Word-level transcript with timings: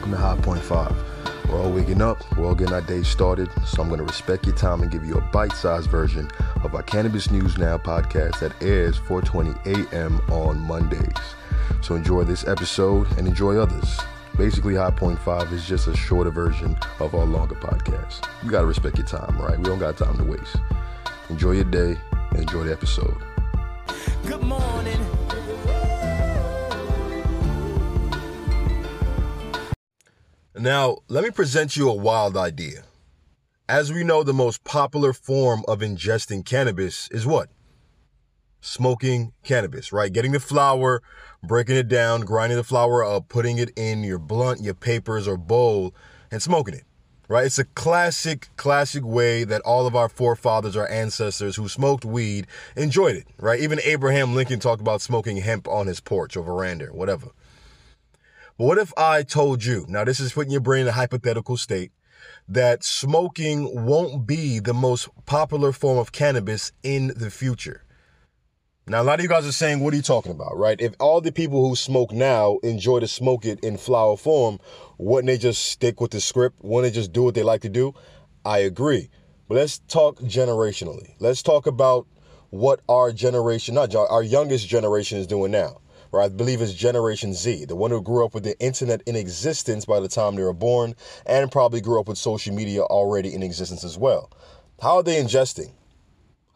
welcome 0.00 0.12
to 0.12 0.16
High 0.16 0.36
Point 0.36 0.62
5. 0.62 1.50
We're 1.50 1.60
all 1.60 1.70
waking 1.70 2.00
up, 2.00 2.18
we're 2.34 2.46
all 2.46 2.54
getting 2.54 2.72
our 2.72 2.80
day 2.80 3.02
started, 3.02 3.50
so 3.66 3.82
I'm 3.82 3.88
going 3.88 3.98
to 3.98 4.06
respect 4.06 4.46
your 4.46 4.56
time 4.56 4.80
and 4.80 4.90
give 4.90 5.04
you 5.04 5.16
a 5.16 5.20
bite-sized 5.20 5.90
version 5.90 6.30
of 6.64 6.74
our 6.74 6.82
Cannabis 6.82 7.30
News 7.30 7.58
Now 7.58 7.76
podcast 7.76 8.38
that 8.40 8.54
airs 8.62 8.98
4:20 8.98 9.92
a.m. 9.92 10.18
on 10.30 10.58
Mondays. 10.60 11.34
So 11.82 11.96
enjoy 11.96 12.24
this 12.24 12.48
episode 12.48 13.08
and 13.18 13.28
enjoy 13.28 13.58
others. 13.58 14.00
Basically, 14.38 14.74
High 14.74 14.90
Point 14.90 15.18
5 15.18 15.52
is 15.52 15.66
just 15.66 15.86
a 15.86 15.94
shorter 15.94 16.30
version 16.30 16.78
of 16.98 17.14
our 17.14 17.26
longer 17.26 17.56
podcast. 17.56 18.26
You 18.42 18.50
got 18.50 18.62
to 18.62 18.66
respect 18.66 18.96
your 18.96 19.06
time, 19.06 19.36
right? 19.38 19.58
We 19.58 19.64
don't 19.64 19.78
got 19.78 19.98
time 19.98 20.16
to 20.16 20.24
waste. 20.24 20.56
Enjoy 21.28 21.50
your 21.50 21.64
day 21.64 21.94
and 22.30 22.38
enjoy 22.38 22.64
the 22.64 22.72
episode. 22.72 23.18
Good 24.24 24.42
morning. 24.42 25.19
Now, 30.60 30.98
let 31.08 31.24
me 31.24 31.30
present 31.30 31.74
you 31.74 31.88
a 31.88 31.94
wild 31.94 32.36
idea. 32.36 32.82
As 33.66 33.90
we 33.90 34.04
know, 34.04 34.22
the 34.22 34.34
most 34.34 34.62
popular 34.62 35.14
form 35.14 35.64
of 35.66 35.78
ingesting 35.78 36.44
cannabis 36.44 37.08
is 37.10 37.24
what? 37.26 37.48
Smoking 38.60 39.32
cannabis, 39.42 39.90
right? 39.90 40.12
Getting 40.12 40.32
the 40.32 40.38
flower, 40.38 41.02
breaking 41.42 41.76
it 41.76 41.88
down, 41.88 42.26
grinding 42.26 42.58
the 42.58 42.62
flower 42.62 43.02
up, 43.02 43.30
putting 43.30 43.56
it 43.56 43.70
in 43.74 44.04
your 44.04 44.18
blunt, 44.18 44.60
your 44.60 44.74
papers, 44.74 45.26
or 45.26 45.38
bowl, 45.38 45.94
and 46.30 46.42
smoking 46.42 46.74
it, 46.74 46.84
right? 47.26 47.46
It's 47.46 47.58
a 47.58 47.64
classic, 47.64 48.50
classic 48.58 49.02
way 49.02 49.44
that 49.44 49.62
all 49.62 49.86
of 49.86 49.96
our 49.96 50.10
forefathers, 50.10 50.76
our 50.76 50.90
ancestors 50.90 51.56
who 51.56 51.68
smoked 51.68 52.04
weed 52.04 52.46
enjoyed 52.76 53.16
it, 53.16 53.26
right? 53.38 53.60
Even 53.60 53.80
Abraham 53.82 54.34
Lincoln 54.34 54.60
talked 54.60 54.82
about 54.82 55.00
smoking 55.00 55.38
hemp 55.38 55.66
on 55.66 55.86
his 55.86 56.00
porch 56.00 56.36
or 56.36 56.44
veranda, 56.44 56.88
whatever. 56.88 57.28
But 58.60 58.66
what 58.66 58.76
if 58.78 58.92
I 58.94 59.22
told 59.22 59.64
you, 59.64 59.86
now 59.88 60.04
this 60.04 60.20
is 60.20 60.34
putting 60.34 60.52
your 60.52 60.60
brain 60.60 60.82
in 60.82 60.88
a 60.88 60.92
hypothetical 60.92 61.56
state, 61.56 61.92
that 62.46 62.84
smoking 62.84 63.86
won't 63.86 64.26
be 64.26 64.58
the 64.58 64.74
most 64.74 65.08
popular 65.24 65.72
form 65.72 65.96
of 65.96 66.12
cannabis 66.12 66.70
in 66.82 67.10
the 67.16 67.30
future? 67.30 67.84
Now, 68.86 69.00
a 69.00 69.02
lot 69.02 69.18
of 69.18 69.22
you 69.22 69.30
guys 69.30 69.46
are 69.46 69.52
saying, 69.52 69.80
what 69.80 69.94
are 69.94 69.96
you 69.96 70.02
talking 70.02 70.32
about, 70.32 70.58
right? 70.58 70.78
If 70.78 70.92
all 71.00 71.22
the 71.22 71.32
people 71.32 71.66
who 71.66 71.74
smoke 71.74 72.12
now 72.12 72.58
enjoy 72.62 73.00
to 73.00 73.08
smoke 73.08 73.46
it 73.46 73.60
in 73.60 73.78
flower 73.78 74.18
form, 74.18 74.58
wouldn't 74.98 75.28
they 75.28 75.38
just 75.38 75.64
stick 75.68 75.98
with 75.98 76.10
the 76.10 76.20
script? 76.20 76.58
Wouldn't 76.60 76.92
they 76.92 77.00
just 77.00 77.14
do 77.14 77.22
what 77.22 77.34
they 77.34 77.42
like 77.42 77.62
to 77.62 77.70
do? 77.70 77.94
I 78.44 78.58
agree. 78.58 79.08
But 79.48 79.54
let's 79.54 79.78
talk 79.78 80.20
generationally. 80.20 81.14
Let's 81.18 81.42
talk 81.42 81.66
about 81.66 82.06
what 82.50 82.82
our 82.90 83.10
generation, 83.10 83.76
not 83.76 83.94
our 83.94 84.22
youngest 84.22 84.68
generation, 84.68 85.16
is 85.16 85.26
doing 85.26 85.50
now 85.50 85.80
or 86.12 86.20
I 86.20 86.28
believe 86.28 86.60
it's 86.60 86.74
Generation 86.74 87.34
Z, 87.34 87.66
the 87.66 87.76
one 87.76 87.90
who 87.90 88.02
grew 88.02 88.24
up 88.24 88.34
with 88.34 88.44
the 88.44 88.58
internet 88.58 89.02
in 89.06 89.16
existence 89.16 89.84
by 89.84 90.00
the 90.00 90.08
time 90.08 90.34
they 90.34 90.42
were 90.42 90.52
born 90.52 90.94
and 91.26 91.50
probably 91.50 91.80
grew 91.80 92.00
up 92.00 92.08
with 92.08 92.18
social 92.18 92.54
media 92.54 92.82
already 92.82 93.32
in 93.34 93.42
existence 93.42 93.84
as 93.84 93.96
well. 93.96 94.30
How 94.80 94.96
are 94.96 95.02
they 95.02 95.22
ingesting? 95.22 95.72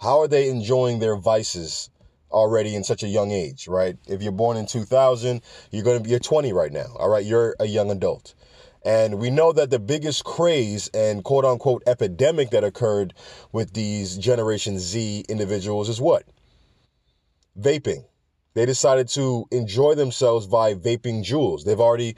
How 0.01 0.21
are 0.21 0.29
they 0.29 0.49
enjoying 0.49 0.99
their 0.99 1.17
vices 1.17 1.91
already 2.31 2.75
in 2.75 2.83
such 2.83 3.03
a 3.03 3.09
young 3.09 3.31
age, 3.31 3.69
right? 3.69 3.97
If 4.07 4.23
you're 4.23 4.33
born 4.33 4.57
in 4.57 4.67
2000, 4.67 5.41
you're 5.71 5.85
going 5.85 5.99
to 5.99 6.03
be 6.03 6.11
you're 6.11 6.19
20 6.19 6.53
right 6.53 6.73
now. 6.73 6.87
All 6.97 7.09
right, 7.09 7.25
you're 7.25 7.55
a 7.61 7.67
young 7.67 7.91
adult. 7.91 8.35
And 8.85 9.19
we 9.19 9.31
know 9.31 9.53
that 9.53 9.71
the 9.71 9.79
biggest 9.79 10.25
craze 10.25 10.89
and 10.89 11.25
quote 11.25 11.45
unquote 11.45 11.83
epidemic 11.87 12.51
that 12.51 12.65
occurred 12.65 13.15
with 13.53 13.73
these 13.73 14.19
Generation 14.19 14.79
Z 14.79 15.25
individuals 15.29 15.89
is 15.89 16.01
what? 16.01 16.25
Vaping 17.59 18.05
they 18.55 18.67
decided 18.67 19.09
to 19.09 19.47
enjoy 19.51 19.95
themselves 19.95 20.47
by 20.47 20.75
vaping 20.75 21.25
Juuls. 21.25 21.65
They've 21.65 21.81
already 21.81 22.17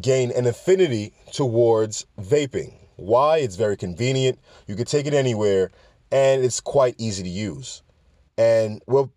gained 0.00 0.32
an 0.32 0.46
affinity 0.46 1.12
towards 1.32 2.06
vaping. 2.18 2.74
Why? 2.96 3.38
It's 3.38 3.56
very 3.56 3.76
convenient. 3.76 4.38
You 4.66 4.74
can 4.74 4.86
take 4.86 5.06
it 5.06 5.14
anywhere 5.14 5.70
and 6.10 6.44
it's 6.44 6.60
quite 6.60 6.94
easy 6.98 7.22
to 7.22 7.28
use. 7.28 7.82
And 8.38 8.82
we're 8.86 9.08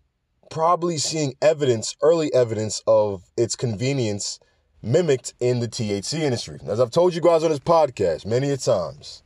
probably 0.50 0.98
seeing 0.98 1.34
evidence, 1.40 1.96
early 2.02 2.32
evidence 2.34 2.82
of 2.86 3.22
its 3.36 3.56
convenience 3.56 4.40
mimicked 4.82 5.34
in 5.40 5.60
the 5.60 5.68
THC 5.68 6.20
industry. 6.20 6.58
As 6.66 6.80
I've 6.80 6.90
told 6.90 7.14
you 7.14 7.20
guys 7.20 7.44
on 7.44 7.50
this 7.50 7.60
podcast 7.60 8.26
many 8.26 8.50
a 8.50 8.56
times, 8.56 9.22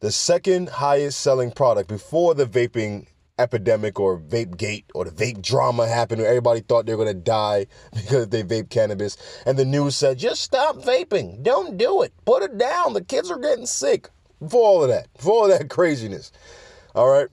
the 0.00 0.10
second 0.12 0.68
highest 0.68 1.20
selling 1.20 1.50
product 1.50 1.88
before 1.88 2.34
the 2.34 2.46
vaping 2.46 3.06
epidemic 3.38 3.98
or 3.98 4.18
vape 4.18 4.56
gate 4.56 4.84
or 4.94 5.04
the 5.04 5.10
vape 5.10 5.42
drama 5.42 5.88
happened 5.88 6.20
where 6.20 6.30
everybody 6.30 6.60
thought 6.60 6.86
they 6.86 6.94
were 6.94 7.04
going 7.04 7.16
to 7.16 7.22
die 7.22 7.66
because 7.94 8.28
they 8.28 8.42
vape 8.42 8.70
cannabis. 8.70 9.16
And 9.46 9.58
the 9.58 9.64
news 9.64 9.96
said, 9.96 10.18
just 10.18 10.42
stop 10.42 10.76
vaping. 10.76 11.42
Don't 11.42 11.76
do 11.76 12.02
it. 12.02 12.12
Put 12.24 12.42
it 12.42 12.58
down. 12.58 12.92
The 12.92 13.04
kids 13.04 13.30
are 13.30 13.38
getting 13.38 13.66
sick. 13.66 14.08
For 14.48 14.62
all 14.62 14.82
of 14.82 14.88
that, 14.88 15.08
for 15.18 15.32
all 15.32 15.50
of 15.50 15.58
that 15.58 15.68
craziness. 15.70 16.32
All 16.94 17.08
right. 17.08 17.28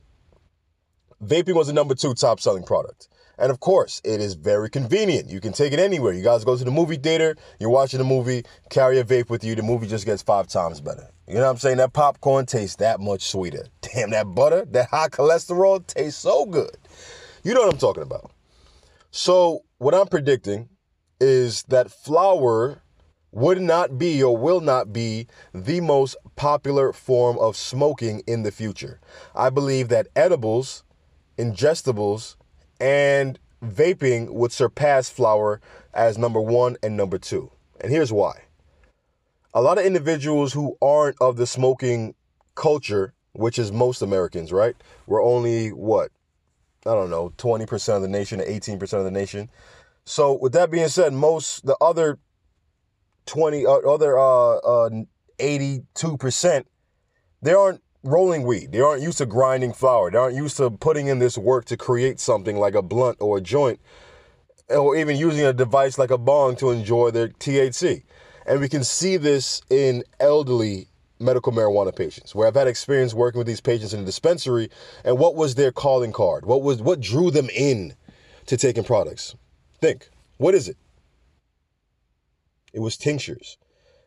Vaping 1.24 1.56
was 1.56 1.68
the 1.68 1.74
number 1.74 1.94
two 1.94 2.14
top 2.14 2.40
selling 2.40 2.64
product. 2.64 3.08
And 3.42 3.50
of 3.50 3.60
course, 3.60 4.02
it 4.04 4.22
is 4.22 4.36
very 4.36 4.70
convenient. 4.70 5.32
You 5.32 5.42
can 5.42 5.52
take 5.52 5.74
it 5.74 5.80
anywhere. 5.80 6.14
You 6.14 6.22
guys 6.22 6.46
go 6.46 6.56
to 6.56 6.64
the 6.64 6.70
movie 6.70 6.98
theater, 6.98 7.36
you're 7.60 7.72
watching 7.72 8.00
a 8.00 8.04
movie, 8.04 8.44
carry 8.70 9.00
a 9.00 9.04
vape 9.04 9.32
with 9.32 9.44
you, 9.44 9.56
the 9.56 9.64
movie 9.64 9.88
just 9.88 10.06
gets 10.06 10.22
five 10.22 10.48
times 10.48 10.80
better. 10.80 11.10
You 11.28 11.34
know 11.34 11.42
what 11.42 11.50
I'm 11.50 11.58
saying? 11.58 11.78
That 11.78 11.92
popcorn 11.92 12.46
tastes 12.46 12.76
that 12.76 13.00
much 13.00 13.24
sweeter. 13.24 13.66
Damn, 13.82 14.12
that 14.12 14.36
butter, 14.36 14.66
that 14.66 14.90
high 14.90 15.10
cholesterol 15.10 15.86
tastes 15.88 16.22
so 16.22 16.46
good. 16.46 16.78
You 17.44 17.56
know 17.56 17.62
what 17.62 17.74
I'm 17.74 17.80
talking 17.80 18.04
about. 18.04 18.32
So, 19.10 19.62
what 19.80 19.96
I'm 19.96 20.08
predicting 20.08 20.70
is 21.20 21.64
that 21.64 21.90
flower 21.90 22.84
would 23.32 23.60
not 23.60 23.98
be 23.98 24.22
or 24.22 24.38
will 24.38 24.62
not 24.62 24.94
be 24.94 25.26
the 25.52 25.82
most 25.82 26.16
popular 26.36 26.94
form 26.94 27.40
of 27.40 27.58
smoking 27.58 28.22
in 28.28 28.44
the 28.44 28.52
future. 28.52 29.00
I 29.34 29.50
believe 29.50 29.88
that 29.88 30.10
edibles, 30.16 30.84
ingestibles, 31.40 32.36
and 32.82 33.40
vaping 33.64 34.32
would 34.32 34.52
surpass 34.52 35.08
flower 35.08 35.62
as 35.94 36.18
number 36.18 36.42
one 36.42 36.76
and 36.82 36.98
number 36.98 37.20
two. 37.20 37.52
And 37.80 37.92
here's 37.92 38.12
why. 38.12 38.42
A 39.54 39.62
lot 39.62 39.78
of 39.78 39.86
individuals 39.86 40.54
who 40.54 40.78
aren't 40.82 41.16
of 41.22 41.38
the 41.38 41.46
smoking 41.46 42.16
culture, 42.56 43.14
which 43.34 43.60
is 43.60 43.72
most 43.72 44.02
Americans, 44.02 44.52
right? 44.52 44.76
We're 45.06 45.24
only 45.24 45.70
what? 45.70 46.12
I 46.86 46.94
don't 46.94 47.12
know, 47.12 47.32
20% 47.38 47.96
of 47.96 48.02
the 48.02 48.08
nation, 48.08 48.40
18% 48.40 48.94
of 48.94 49.04
the 49.04 49.12
nation. 49.12 49.50
So 50.04 50.34
with 50.34 50.54
that 50.54 50.72
being 50.72 50.88
said, 50.88 51.14
most 51.14 51.64
the 51.66 51.78
other 51.80 52.18
20 53.28 53.66
uh, 53.68 53.70
other 53.70 54.18
uh, 54.18 54.58
uh 54.58 54.90
82%, 55.38 56.66
they 57.42 57.54
aren't 57.54 57.82
rolling 58.04 58.44
weed. 58.44 58.72
They 58.72 58.80
aren't 58.80 59.02
used 59.02 59.20
to 59.20 59.26
grinding 59.26 59.74
flower. 59.74 60.12
They 60.12 60.18
aren't 60.18 60.36
used 60.36 60.58
to 60.58 60.70
putting 60.72 61.08
in 61.08 61.20
this 61.20 61.38
work 61.38 61.66
to 61.66 61.78
create 61.78 62.20
something 62.20 62.58
like 62.58 62.76
a 62.76 62.82
blunt 62.82 63.18
or 63.20 63.38
a 63.38 63.42
joint, 63.42 63.80
or 64.70 64.96
even 64.96 65.18
using 65.18 65.46
a 65.46 65.54
device 65.54 65.98
like 65.98 66.12
a 66.12 66.18
bong 66.18 66.56
to 66.58 66.72
enjoy 66.72 67.12
their 67.12 67.30
THC. 67.30 68.04
And 68.46 68.60
we 68.60 68.70
can 68.70 68.84
see 68.84 69.18
this 69.18 69.62
in 69.70 70.04
elderly 70.20 70.88
medical 71.20 71.54
marijuana 71.54 71.96
patients, 71.96 72.34
where 72.34 72.48
I've 72.48 72.56
had 72.56 72.68
experience 72.68 73.14
working 73.14 73.38
with 73.38 73.48
these 73.48 73.62
patients 73.62 73.94
in 73.94 74.02
a 74.02 74.06
dispensary. 74.06 74.70
And 75.06 75.20
what 75.20 75.36
was 75.36 75.56
their 75.56 75.72
calling 75.72 76.12
card? 76.12 76.46
What 76.46 76.64
was 76.64 76.82
what 76.82 77.00
drew 77.00 77.30
them 77.30 77.50
in 77.56 77.94
to 78.48 78.58
taking 78.58 78.84
products? 78.84 79.36
Think, 79.80 80.10
what 80.38 80.56
is 80.56 80.68
it? 80.68 80.78
It 82.74 82.80
was 82.80 82.98
tinctures. 82.98 83.58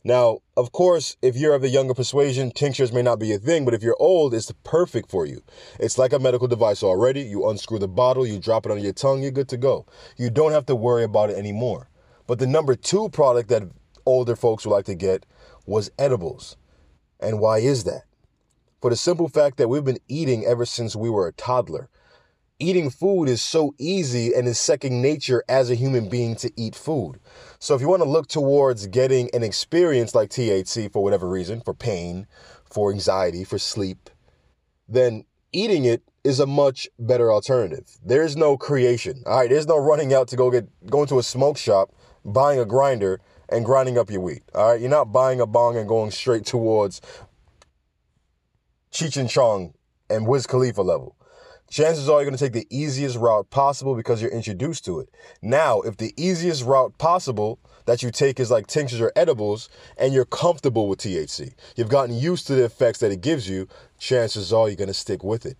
Now, 0.07 0.41
of 0.55 0.71
course, 0.71 1.17
if 1.23 1.35
you're 1.35 1.55
of 1.55 1.63
the 1.63 1.71
younger 1.71 1.95
persuasion, 1.95 2.51
tinctures 2.51 2.93
may 2.93 3.01
not 3.01 3.19
be 3.19 3.33
a 3.33 3.39
thing, 3.39 3.65
but 3.65 3.73
if 3.73 3.83
you're 3.83 3.97
old, 3.99 4.35
it's 4.35 4.53
perfect 4.63 5.11
for 5.11 5.25
you. 5.25 5.43
It's 5.81 5.97
like 5.97 6.13
a 6.13 6.19
medical 6.19 6.47
device 6.47 6.83
already. 6.83 7.23
You 7.23 7.49
unscrew 7.49 7.79
the 7.79 7.89
bottle, 7.89 8.27
you 8.27 8.39
drop 8.39 8.67
it 8.67 8.73
on 8.73 8.83
your 8.83 8.93
tongue, 8.93 9.23
you're 9.23 9.31
good 9.31 9.49
to 9.49 9.57
go. 9.57 9.87
You 10.19 10.29
don't 10.29 10.53
have 10.53 10.67
to 10.67 10.77
worry 10.77 11.05
about 11.05 11.31
it 11.31 11.39
anymore. 11.39 11.89
But 12.27 12.39
the 12.39 12.47
number 12.47 12.75
two 12.75 13.09
product 13.09 13.49
that 13.49 13.63
older 14.05 14.37
folks 14.37 14.67
would 14.67 14.73
like 14.73 14.85
to 14.87 14.95
get 14.95 15.25
was 15.65 15.91
edibles. 15.99 16.59
And 17.19 17.41
why 17.41 17.59
is 17.59 17.85
that? 17.85 18.03
For 18.83 18.91
the 18.91 18.97
simple 18.97 19.31
fact 19.31 19.57
that 19.57 19.69
we've 19.69 19.85
been 19.85 20.01
eating 20.09 20.45
ever 20.45 20.67
since 20.67 20.95
we 20.95 21.09
were 21.09 21.27
a 21.27 21.33
toddler 21.33 21.89
eating 22.59 22.91
food 22.91 23.29
is 23.29 23.43
so 23.43 23.75
easy 23.79 24.33
and 24.35 24.47
is 24.47 24.59
second 24.59 25.03
nature 25.03 25.43
as 25.49 25.71
a 25.71 25.75
human 25.75 26.09
being 26.09 26.37
to 26.37 26.51
eat 26.57 26.75
food. 26.75 27.19
So 27.59 27.75
if 27.75 27.81
you 27.81 27.89
want 27.89 28.03
to 28.03 28.09
look 28.09 28.29
towards 28.29 28.87
getting 28.87 29.29
an 29.35 29.43
experience 29.43 30.15
like 30.15 30.31
THC 30.31 30.93
for 30.93 31.03
whatever 31.03 31.29
reason, 31.29 31.61
for 31.61 31.75
pain, 31.75 32.27
for 32.71 32.93
anxiety, 32.93 33.45
for 33.45 33.59
sleep, 33.59 34.11
then 34.89 35.25
eating 35.53 35.85
it 35.85 36.03
is 36.23 36.41
a 36.41 36.47
much 36.47 36.89
better 36.99 37.33
alternative. 37.33 37.99
There's 38.05 38.37
no 38.37 38.57
creation. 38.57 39.23
All 39.27 39.39
right, 39.41 39.51
there's 39.51 39.67
no 39.67 39.79
running 39.79 40.15
out 40.15 40.29
to 40.29 40.37
go 40.37 40.51
get 40.51 40.69
going 40.87 41.07
to 41.09 41.19
a 41.19 41.23
smoke 41.23 41.59
shop, 41.59 41.91
buying 42.25 42.59
a 42.59 42.65
grinder 42.65 43.21
and 43.49 43.65
grinding 43.65 43.99
up 43.99 44.11
your 44.11 44.21
weed. 44.21 44.43
All 44.55 44.73
right, 44.73 44.81
you're 44.81 44.91
not 44.91 45.13
buying 45.13 45.41
a 45.41 45.47
bong 45.47 45.77
and 45.77 45.89
going 45.89 46.11
straight 46.11 46.47
towards 46.47 47.01
Cheech 48.91 49.17
and 49.17 49.29
Chong 49.29 49.75
and 50.09 50.27
Wiz 50.27 50.47
Khalifa 50.47 50.83
level. 50.83 51.17
Chances 51.75 52.09
are 52.09 52.21
you're 52.21 52.31
going 52.31 52.37
to 52.37 52.45
take 52.45 52.53
the 52.53 52.69
easiest 52.71 53.17
route 53.17 53.51
possible 53.51 53.97
because 53.97 54.23
you're 54.23 54.31
introduced 54.31 54.85
to 54.85 55.01
it. 55.01 55.09
Now, 55.43 55.81
if 55.81 55.97
the 55.97 56.15
easiest 56.17 56.65
route 56.65 56.97
possible 56.99 57.59
that 57.87 58.01
you 58.01 58.13
take 58.13 58.39
is 58.39 58.49
like 58.49 58.69
tinctures 58.69 59.01
or 59.01 59.11
edibles 59.17 59.69
and 59.99 60.15
you're 60.15 60.25
comfortable 60.25 60.89
with 60.89 61.01
THC, 61.01 61.53
you've 61.75 61.89
gotten 61.89 62.15
used 62.15 62.47
to 62.47 62.55
the 62.55 62.65
effects 62.65 63.01
that 63.01 63.11
it 63.11 63.23
gives 63.23 63.49
you, 63.49 63.67
chances 63.99 64.53
are 64.53 64.69
you're 64.69 64.77
going 64.77 64.87
to 64.87 64.95
stick 64.95 65.25
with 65.25 65.45
it. 65.45 65.57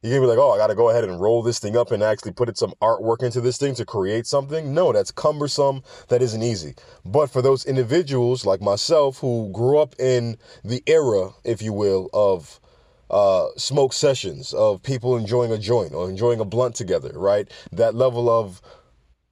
You're 0.00 0.12
gonna 0.12 0.26
be 0.26 0.28
like, 0.28 0.38
oh, 0.38 0.52
I 0.52 0.58
gotta 0.58 0.76
go 0.76 0.90
ahead 0.90 1.02
and 1.02 1.20
roll 1.20 1.42
this 1.42 1.58
thing 1.58 1.76
up 1.76 1.90
and 1.90 2.04
actually 2.04 2.30
put 2.30 2.56
some 2.56 2.72
artwork 2.80 3.24
into 3.24 3.40
this 3.40 3.58
thing 3.58 3.74
to 3.74 3.84
create 3.84 4.28
something. 4.28 4.72
No, 4.72 4.92
that's 4.92 5.10
cumbersome. 5.10 5.82
That 6.06 6.22
isn't 6.22 6.40
easy. 6.40 6.76
But 7.04 7.30
for 7.30 7.42
those 7.42 7.66
individuals 7.66 8.46
like 8.46 8.60
myself 8.60 9.18
who 9.18 9.50
grew 9.52 9.78
up 9.78 9.96
in 9.98 10.36
the 10.62 10.84
era, 10.86 11.30
if 11.42 11.62
you 11.62 11.72
will, 11.72 12.10
of 12.12 12.60
uh, 13.10 13.48
smoke 13.56 13.92
sessions, 13.92 14.52
of 14.52 14.82
people 14.82 15.16
enjoying 15.16 15.52
a 15.52 15.58
joint 15.58 15.92
or 15.94 16.08
enjoying 16.08 16.40
a 16.40 16.44
blunt 16.44 16.74
together, 16.74 17.12
right? 17.14 17.50
That 17.72 17.94
level 17.94 18.28
of 18.28 18.60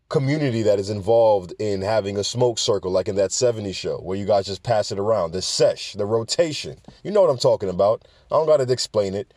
community 0.09 0.63
that 0.63 0.79
is 0.79 0.89
involved 0.89 1.53
in 1.59 1.83
having 1.83 2.17
a 2.17 2.25
smoke 2.25 2.59
circle, 2.59 2.91
like 2.91 3.09
in 3.09 3.17
that 3.17 3.31
70s 3.31 3.75
show 3.75 3.99
where 3.99 4.17
you 4.17 4.25
guys 4.25 4.47
just 4.47 4.63
pass 4.63 4.93
it 4.93 4.99
around, 4.99 5.33
the 5.33 5.43
sesh, 5.43 5.95
the 5.95 6.07
rotation. 6.07 6.79
You 7.03 7.11
know 7.11 7.21
what 7.21 7.31
I'm 7.31 7.39
talking 7.39 7.69
about. 7.69 8.07
I 8.31 8.37
don't 8.37 8.47
gotta 8.47 8.71
explain 8.73 9.15
it. 9.15 9.35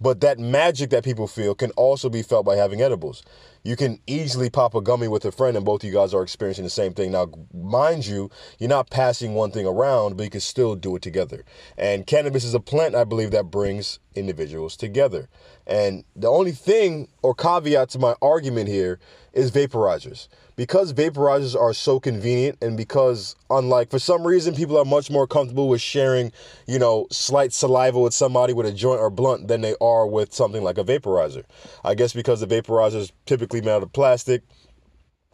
But 0.00 0.20
that 0.20 0.38
magic 0.38 0.90
that 0.90 1.04
people 1.04 1.26
feel 1.26 1.54
can 1.54 1.70
also 1.72 2.08
be 2.08 2.22
felt 2.22 2.44
by 2.44 2.56
having 2.56 2.82
edibles. 2.82 3.22
You 3.64 3.76
can 3.76 3.98
easily 4.06 4.50
pop 4.50 4.74
a 4.74 4.80
gummy 4.80 5.08
with 5.08 5.24
a 5.24 5.32
friend, 5.32 5.56
and 5.56 5.66
both 5.66 5.82
of 5.82 5.88
you 5.88 5.94
guys 5.94 6.14
are 6.14 6.22
experiencing 6.22 6.64
the 6.64 6.70
same 6.70 6.92
thing. 6.92 7.12
Now, 7.12 7.30
mind 7.52 8.06
you, 8.06 8.30
you're 8.58 8.68
not 8.68 8.90
passing 8.90 9.34
one 9.34 9.50
thing 9.50 9.66
around, 9.66 10.16
but 10.16 10.24
you 10.24 10.30
can 10.30 10.40
still 10.40 10.76
do 10.76 10.94
it 10.96 11.02
together. 11.02 11.44
And 11.76 12.06
cannabis 12.06 12.44
is 12.44 12.54
a 12.54 12.60
plant, 12.60 12.94
I 12.94 13.04
believe, 13.04 13.32
that 13.32 13.50
brings 13.50 13.98
individuals 14.14 14.76
together. 14.76 15.28
And 15.66 16.04
the 16.14 16.28
only 16.28 16.52
thing 16.52 17.08
or 17.22 17.34
caveat 17.34 17.88
to 17.90 17.98
my 17.98 18.14
argument 18.22 18.68
here 18.68 19.00
is 19.32 19.50
vaporizers 19.50 20.28
because 20.56 20.94
vaporizers 20.94 21.58
are 21.58 21.74
so 21.74 22.00
convenient 22.00 22.58
and 22.62 22.76
because 22.76 23.36
unlike 23.50 23.90
for 23.90 23.98
some 23.98 24.26
reason 24.26 24.54
people 24.54 24.76
are 24.78 24.84
much 24.84 25.10
more 25.10 25.26
comfortable 25.26 25.68
with 25.68 25.80
sharing 25.80 26.32
you 26.66 26.78
know 26.78 27.06
slight 27.10 27.52
saliva 27.52 28.00
with 28.00 28.14
somebody 28.14 28.52
with 28.52 28.66
a 28.66 28.72
joint 28.72 29.00
or 29.00 29.10
blunt 29.10 29.48
than 29.48 29.60
they 29.60 29.76
are 29.80 30.06
with 30.06 30.34
something 30.34 30.62
like 30.62 30.78
a 30.78 30.84
vaporizer. 30.84 31.44
I 31.84 31.94
guess 31.94 32.12
because 32.12 32.40
the 32.40 32.46
vaporizer 32.46 32.96
is 32.96 33.12
typically 33.26 33.60
made 33.60 33.72
out 33.72 33.82
of 33.82 33.92
plastic 33.92 34.42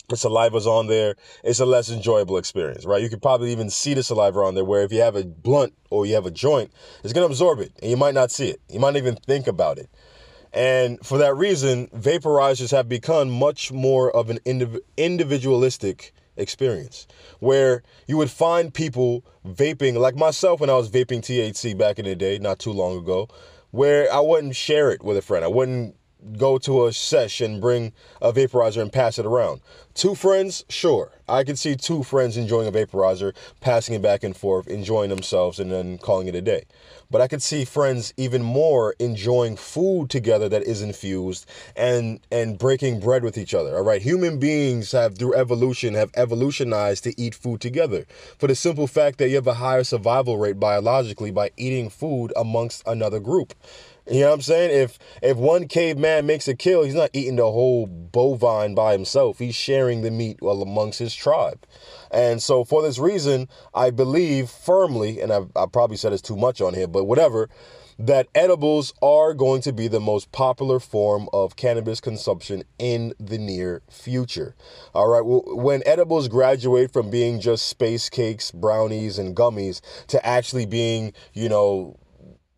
the 0.09 0.17
saliva's 0.17 0.67
on 0.67 0.89
there 0.89 1.15
it's 1.45 1.61
a 1.61 1.65
less 1.65 1.89
enjoyable 1.89 2.37
experience 2.37 2.85
right? 2.85 3.01
You 3.01 3.09
could 3.09 3.23
probably 3.23 3.53
even 3.53 3.71
see 3.71 3.95
the 3.95 4.03
saliva 4.03 4.41
on 4.41 4.55
there 4.57 4.65
where 4.65 4.83
if 4.83 4.93
you 4.93 5.01
have 5.01 5.17
a 5.17 5.25
blunt 5.25 5.73
or 5.91 6.05
you 6.05 6.15
have 6.15 6.27
a 6.27 6.31
joint 6.31 6.73
it's 7.05 7.13
going 7.13 7.27
to 7.27 7.31
absorb 7.31 7.61
it 7.61 7.73
and 7.81 7.91
you 7.91 7.97
might 7.97 8.15
not 8.15 8.31
see 8.31 8.49
it. 8.49 8.61
You 8.69 8.81
might 8.81 8.91
not 8.91 8.99
even 8.99 9.17
think 9.17 9.47
about 9.47 9.79
it 9.79 9.89
and 10.53 11.05
for 11.05 11.19
that 11.19 11.35
reason, 11.37 11.89
vaporizers 11.89 12.71
have 12.71 12.89
become 12.89 13.31
much 13.31 13.73
more 13.73 14.15
of 14.15 14.31
an 14.31 14.39
indiv- 14.45 14.81
individualistic 14.97 16.13
experience 16.37 17.07
where 17.41 17.83
you 18.07 18.17
would 18.17 18.31
find 18.31 18.73
people 18.73 19.25
vaping, 19.47 19.99
like 19.99 20.17
myself 20.17 20.61
when 20.61 20.71
I 20.71 20.75
was 20.75 20.91
vaping 20.91 21.21
THC 21.21 21.77
back 21.77 21.99
in 21.99 22.05
the 22.05 22.15
day, 22.15 22.39
not 22.39 22.59
too 22.59 22.73
long 22.73 22.99
ago, 22.99 23.29
where 23.71 24.13
I 24.13 24.21
wouldn't 24.21 24.57
share 24.57 24.91
it 24.91 25.03
with 25.03 25.17
a 25.17 25.23
friend. 25.23 25.45
I 25.45 25.49
wouldn't 25.49 25.97
go 26.37 26.59
to 26.59 26.87
a 26.87 26.93
sesh 26.93 27.41
and 27.41 27.61
bring 27.61 27.93
a 28.21 28.33
vaporizer 28.33 28.81
and 28.81 28.93
pass 28.93 29.19
it 29.19 29.27
around. 29.27 29.61
Two 29.95 30.15
friends, 30.15 30.65
sure. 30.69 31.13
I 31.29 31.45
can 31.45 31.57
see 31.57 31.75
two 31.75 32.03
friends 32.03 32.37
enjoying 32.37 32.69
a 32.69 32.73
vaporizer, 32.73 33.35
passing 33.61 33.95
it 33.95 34.03
back 34.03 34.23
and 34.23 34.37
forth, 34.37 34.69
enjoying 34.69 35.11
themselves, 35.11 35.59
and 35.59 35.73
then 35.73 35.99
calling 35.99 36.29
it 36.29 36.35
a 36.35 36.43
day. 36.43 36.65
But 37.13 37.21
I 37.21 37.29
could 37.29 37.43
see 37.43 37.67
friends 37.67 38.15
even 38.17 38.43
more 38.43 38.95
enjoying 38.99 39.57
food 39.57 40.09
together 40.09 40.49
that 40.49 40.63
is 40.63 40.81
infused 40.81 41.47
and 41.77 42.21
and 42.31 42.59
breaking 42.59 43.01
bread 43.01 43.23
with 43.23 43.37
each 43.37 43.53
other. 43.53 43.77
All 43.77 43.85
right, 43.85 44.01
human 44.01 44.39
beings 44.39 44.93
have 44.93 45.19
through 45.19 45.35
evolution 45.35 45.93
have 45.93 46.11
evolutionized 46.17 47.05
to 47.05 47.21
eat 47.21 47.35
food 47.35 47.61
together 47.61 48.07
for 48.39 48.47
the 48.47 48.55
simple 48.55 48.87
fact 48.87 49.19
that 49.19 49.29
you 49.29 49.35
have 49.35 49.47
a 49.47 49.55
higher 49.55 49.85
survival 49.85 50.39
rate 50.39 50.59
biologically 50.59 51.31
by 51.31 51.51
eating 51.59 51.91
food 51.91 52.33
amongst 52.35 52.83
another 52.87 53.21
group. 53.21 53.53
You 54.11 54.21
know 54.21 54.29
what 54.29 54.35
I'm 54.35 54.43
saying? 54.43 54.83
If 54.83 54.99
if 55.23 55.37
one 55.37 55.69
caveman 55.69 56.27
makes 56.27 56.49
a 56.49 56.57
kill, 56.57 56.83
he's 56.83 56.95
not 56.95 57.11
eating 57.13 57.37
the 57.37 57.51
whole 57.51 57.87
bovine 57.87 58.75
by 58.75 58.93
himself. 58.93 59.39
He's 59.39 59.55
sharing 59.55 60.03
the 60.03 60.11
meat 60.11 60.39
well 60.43 60.61
amongst 60.61 60.99
his 60.99 61.15
tribe. 61.15 61.65
And 62.11 62.43
so 62.43 62.65
for 62.65 62.83
this 62.83 62.99
reason, 62.99 63.49
I 63.75 63.91
believe 63.91 64.51
firmly, 64.51 65.21
and 65.21 65.33
I've, 65.33 65.51
I 65.55 65.67
probably 65.67 65.97
said 65.97 66.13
this 66.13 66.21
too 66.21 66.37
much 66.37 66.61
on 66.61 66.75
here, 66.75 66.89
but 66.89 67.05
whatever, 67.05 67.49
that 67.97 68.27
edibles 68.35 68.93
are 69.01 69.35
going 69.35 69.63
to 69.63 69.73
be 69.73 69.87
the 69.87 70.01
most 70.01 70.33
popular 70.33 70.81
form 70.81 71.29
of 71.33 71.55
cannabis 71.55 72.01
consumption 72.01 72.65
in 72.81 73.15
the 73.21 73.39
near 73.39 73.83
future. 73.89 74.57
All 74.95 75.09
right, 75.09 75.25
well, 75.25 75.45
when 75.47 75.83
edibles 75.87 76.27
graduate 76.27 76.93
from 76.93 77.09
being 77.09 77.41
just 77.41 77.67
space 77.67 78.11
cakes, 78.11 78.51
brownies, 78.51 79.19
and 79.19 79.37
gummies 79.37 79.81
to 80.09 80.25
actually 80.27 80.67
being, 80.67 81.13
you 81.33 81.49
know, 81.49 81.97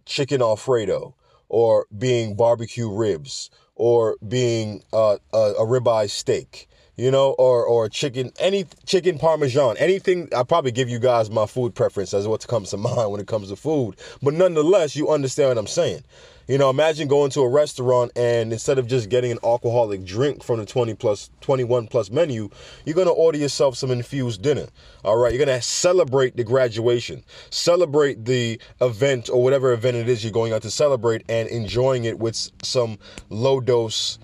chicken 0.06 0.40
Alfredo 0.40 1.14
or 1.54 1.86
being 1.96 2.34
barbecue 2.34 2.90
ribs 2.90 3.48
or 3.76 4.16
being 4.26 4.82
uh, 4.92 5.16
a, 5.32 5.38
a 5.38 5.64
ribeye 5.64 6.10
steak 6.10 6.68
you 6.96 7.10
know, 7.10 7.30
or 7.32 7.64
or 7.64 7.88
chicken, 7.88 8.32
any 8.38 8.66
chicken 8.86 9.18
parmesan, 9.18 9.76
anything. 9.78 10.28
I 10.34 10.42
probably 10.42 10.72
give 10.72 10.88
you 10.88 10.98
guys 10.98 11.30
my 11.30 11.46
food 11.46 11.74
preference 11.74 12.14
as 12.14 12.28
what 12.28 12.46
comes 12.46 12.70
to 12.70 12.76
mind 12.78 13.10
when 13.10 13.20
it 13.20 13.26
comes 13.26 13.48
to 13.48 13.56
food. 13.56 13.96
But 14.22 14.34
nonetheless, 14.34 14.96
you 14.96 15.10
understand 15.10 15.50
what 15.50 15.58
I'm 15.58 15.66
saying. 15.66 16.04
You 16.46 16.58
know, 16.58 16.68
imagine 16.68 17.08
going 17.08 17.30
to 17.30 17.40
a 17.40 17.48
restaurant 17.48 18.12
and 18.16 18.52
instead 18.52 18.78
of 18.78 18.86
just 18.86 19.08
getting 19.08 19.32
an 19.32 19.38
alcoholic 19.42 20.04
drink 20.04 20.44
from 20.44 20.58
the 20.58 20.66
20 20.66 20.92
plus 20.92 21.30
21 21.40 21.86
plus 21.86 22.10
menu, 22.10 22.50
you're 22.84 22.94
going 22.94 23.06
to 23.06 23.14
order 23.14 23.38
yourself 23.38 23.78
some 23.78 23.90
infused 23.90 24.42
dinner. 24.42 24.66
All 25.04 25.16
right, 25.16 25.32
you're 25.32 25.42
going 25.42 25.58
to 25.58 25.64
celebrate 25.64 26.36
the 26.36 26.44
graduation, 26.44 27.24
celebrate 27.48 28.26
the 28.26 28.60
event 28.82 29.30
or 29.30 29.42
whatever 29.42 29.72
event 29.72 29.96
it 29.96 30.06
is 30.06 30.22
you're 30.22 30.34
going 30.34 30.52
out 30.52 30.60
to 30.62 30.70
celebrate 30.70 31.24
and 31.30 31.48
enjoying 31.48 32.04
it 32.04 32.18
with 32.18 32.50
some 32.62 32.98
low 33.30 33.58
dose 33.58 34.18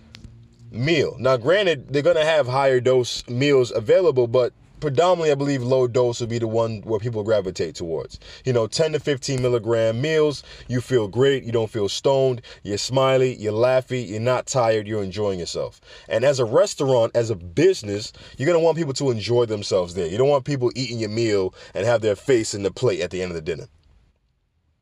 meal. 0.70 1.16
Now, 1.18 1.36
granted, 1.36 1.92
they're 1.92 2.02
going 2.02 2.16
to 2.16 2.24
have 2.24 2.46
higher 2.46 2.80
dose 2.80 3.26
meals 3.28 3.72
available, 3.74 4.26
but 4.26 4.52
predominantly, 4.80 5.30
I 5.30 5.34
believe 5.34 5.62
low 5.62 5.86
dose 5.86 6.20
would 6.20 6.30
be 6.30 6.38
the 6.38 6.48
one 6.48 6.80
where 6.82 6.98
people 6.98 7.22
gravitate 7.22 7.74
towards. 7.74 8.18
You 8.44 8.52
know, 8.52 8.66
10 8.66 8.92
to 8.92 9.00
15 9.00 9.40
milligram 9.40 10.00
meals, 10.00 10.42
you 10.68 10.80
feel 10.80 11.06
great, 11.06 11.44
you 11.44 11.52
don't 11.52 11.70
feel 11.70 11.88
stoned, 11.88 12.42
you're 12.62 12.78
smiley, 12.78 13.36
you're 13.36 13.52
laughy, 13.52 14.08
you're 14.08 14.20
not 14.20 14.46
tired, 14.46 14.88
you're 14.88 15.02
enjoying 15.02 15.38
yourself. 15.38 15.80
And 16.08 16.24
as 16.24 16.38
a 16.38 16.44
restaurant, 16.44 17.12
as 17.14 17.30
a 17.30 17.36
business, 17.36 18.12
you're 18.38 18.46
gonna 18.46 18.64
want 18.64 18.78
people 18.78 18.94
to 18.94 19.10
enjoy 19.10 19.44
themselves 19.46 19.94
there. 19.94 20.06
You 20.06 20.18
don't 20.18 20.28
want 20.28 20.44
people 20.44 20.72
eating 20.74 20.98
your 20.98 21.10
meal 21.10 21.54
and 21.74 21.86
have 21.86 22.00
their 22.00 22.16
face 22.16 22.54
in 22.54 22.62
the 22.62 22.70
plate 22.70 23.00
at 23.00 23.10
the 23.10 23.22
end 23.22 23.30
of 23.30 23.36
the 23.36 23.42
dinner. 23.42 23.68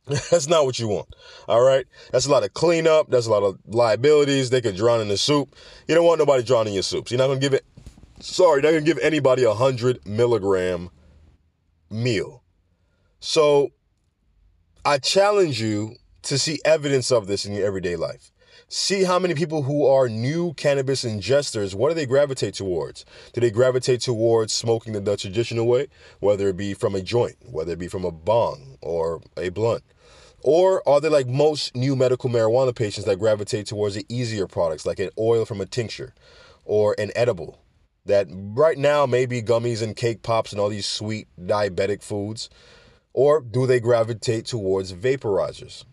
That's 0.31 0.49
not 0.49 0.65
what 0.65 0.79
you 0.79 0.89
want. 0.89 1.15
All 1.49 1.61
right. 1.61 1.87
That's 2.13 2.27
a 2.27 2.31
lot 2.31 2.43
of 2.43 2.55
cleanup. 2.55 3.11
That's 3.11 3.27
a 3.27 3.31
lot 3.31 3.43
of 3.43 3.59
liabilities. 3.67 4.49
They 4.49 4.63
could 4.63 4.77
drown 4.77 5.01
in 5.01 5.09
the 5.09 5.19
soup. 5.19 5.55
You 5.87 5.95
don't 5.95 6.07
want 6.07 6.19
nobody 6.19 6.43
drowning 6.43 6.69
in 6.69 6.75
your 6.75 6.83
soups. 6.83 7.11
You're 7.11 7.19
not 7.19 7.27
gonna 7.27 7.41
give 7.41 7.53
it. 7.53 7.65
Sorry, 8.21 8.63
you're 8.63 8.73
not 8.73 8.79
gonna 8.79 8.87
give 8.87 8.99
anybody 8.99 9.45
a 9.45 9.53
hundred 9.53 10.07
milligram 10.07 10.91
meal. 11.91 12.43
So, 13.21 13.71
I 14.85 14.99
challenge 14.99 15.61
you 15.61 15.97
to 16.23 16.39
see 16.39 16.59
evidence 16.65 17.13
of 17.13 17.27
this 17.27 17.45
in 17.45 17.53
your 17.53 17.67
everyday 17.67 17.97
life. 17.97 18.31
See 18.71 19.05
how 19.05 19.19
many 19.19 19.35
people 19.35 19.63
who 19.63 19.87
are 19.87 20.09
new 20.09 20.53
cannabis 20.55 21.05
ingesters, 21.05 21.75
what 21.75 21.89
do 21.89 21.95
they 21.95 22.07
gravitate 22.07 22.55
towards? 22.55 23.05
Do 23.33 23.41
they 23.41 23.51
gravitate 23.51 24.03
towards 24.03 24.53
smoking 24.53 24.93
the, 24.93 25.01
the 25.01 25.17
traditional 25.17 25.67
way, 25.67 25.89
whether 26.21 26.49
it 26.49 26.57
be 26.57 26.75
from 26.75 26.95
a 26.95 27.01
joint, 27.01 27.37
whether 27.51 27.73
it 27.73 27.79
be 27.79 27.89
from 27.89 28.05
a 28.05 28.13
bong 28.13 28.77
or 28.83 29.23
a 29.37 29.49
blunt? 29.49 29.85
Or 30.43 30.87
are 30.89 31.01
they 31.01 31.09
like 31.09 31.27
most 31.27 31.75
new 31.75 31.97
medical 31.97 32.31
marijuana 32.31 32.75
patients 32.75 33.07
that 33.07 33.19
gravitate 33.19 33.67
towards 33.67 33.95
the 33.95 34.07
easier 34.09 34.47
products 34.47 34.87
like 34.87 35.01
an 35.01 35.11
oil 35.19 35.45
from 35.45 35.61
a 35.61 35.67
tincture 35.67 36.15
or 36.65 36.95
an 36.99 37.11
edible 37.17 37.61
that 38.07 38.27
right 38.31 38.79
now 38.79 39.07
may 39.07 39.27
be 39.27 39.43
gummies 39.43 39.83
and 39.83 39.97
cake 39.97 40.23
pops 40.23 40.53
and 40.53 40.61
all 40.61 40.69
these 40.69 40.87
sweet 40.87 41.29
diabetic 41.41 42.03
foods? 42.03 42.49
Or 43.13 43.41
do 43.41 43.67
they 43.67 43.81
gravitate 43.81 44.47
towards 44.47 44.93
vaporizers? 44.93 45.85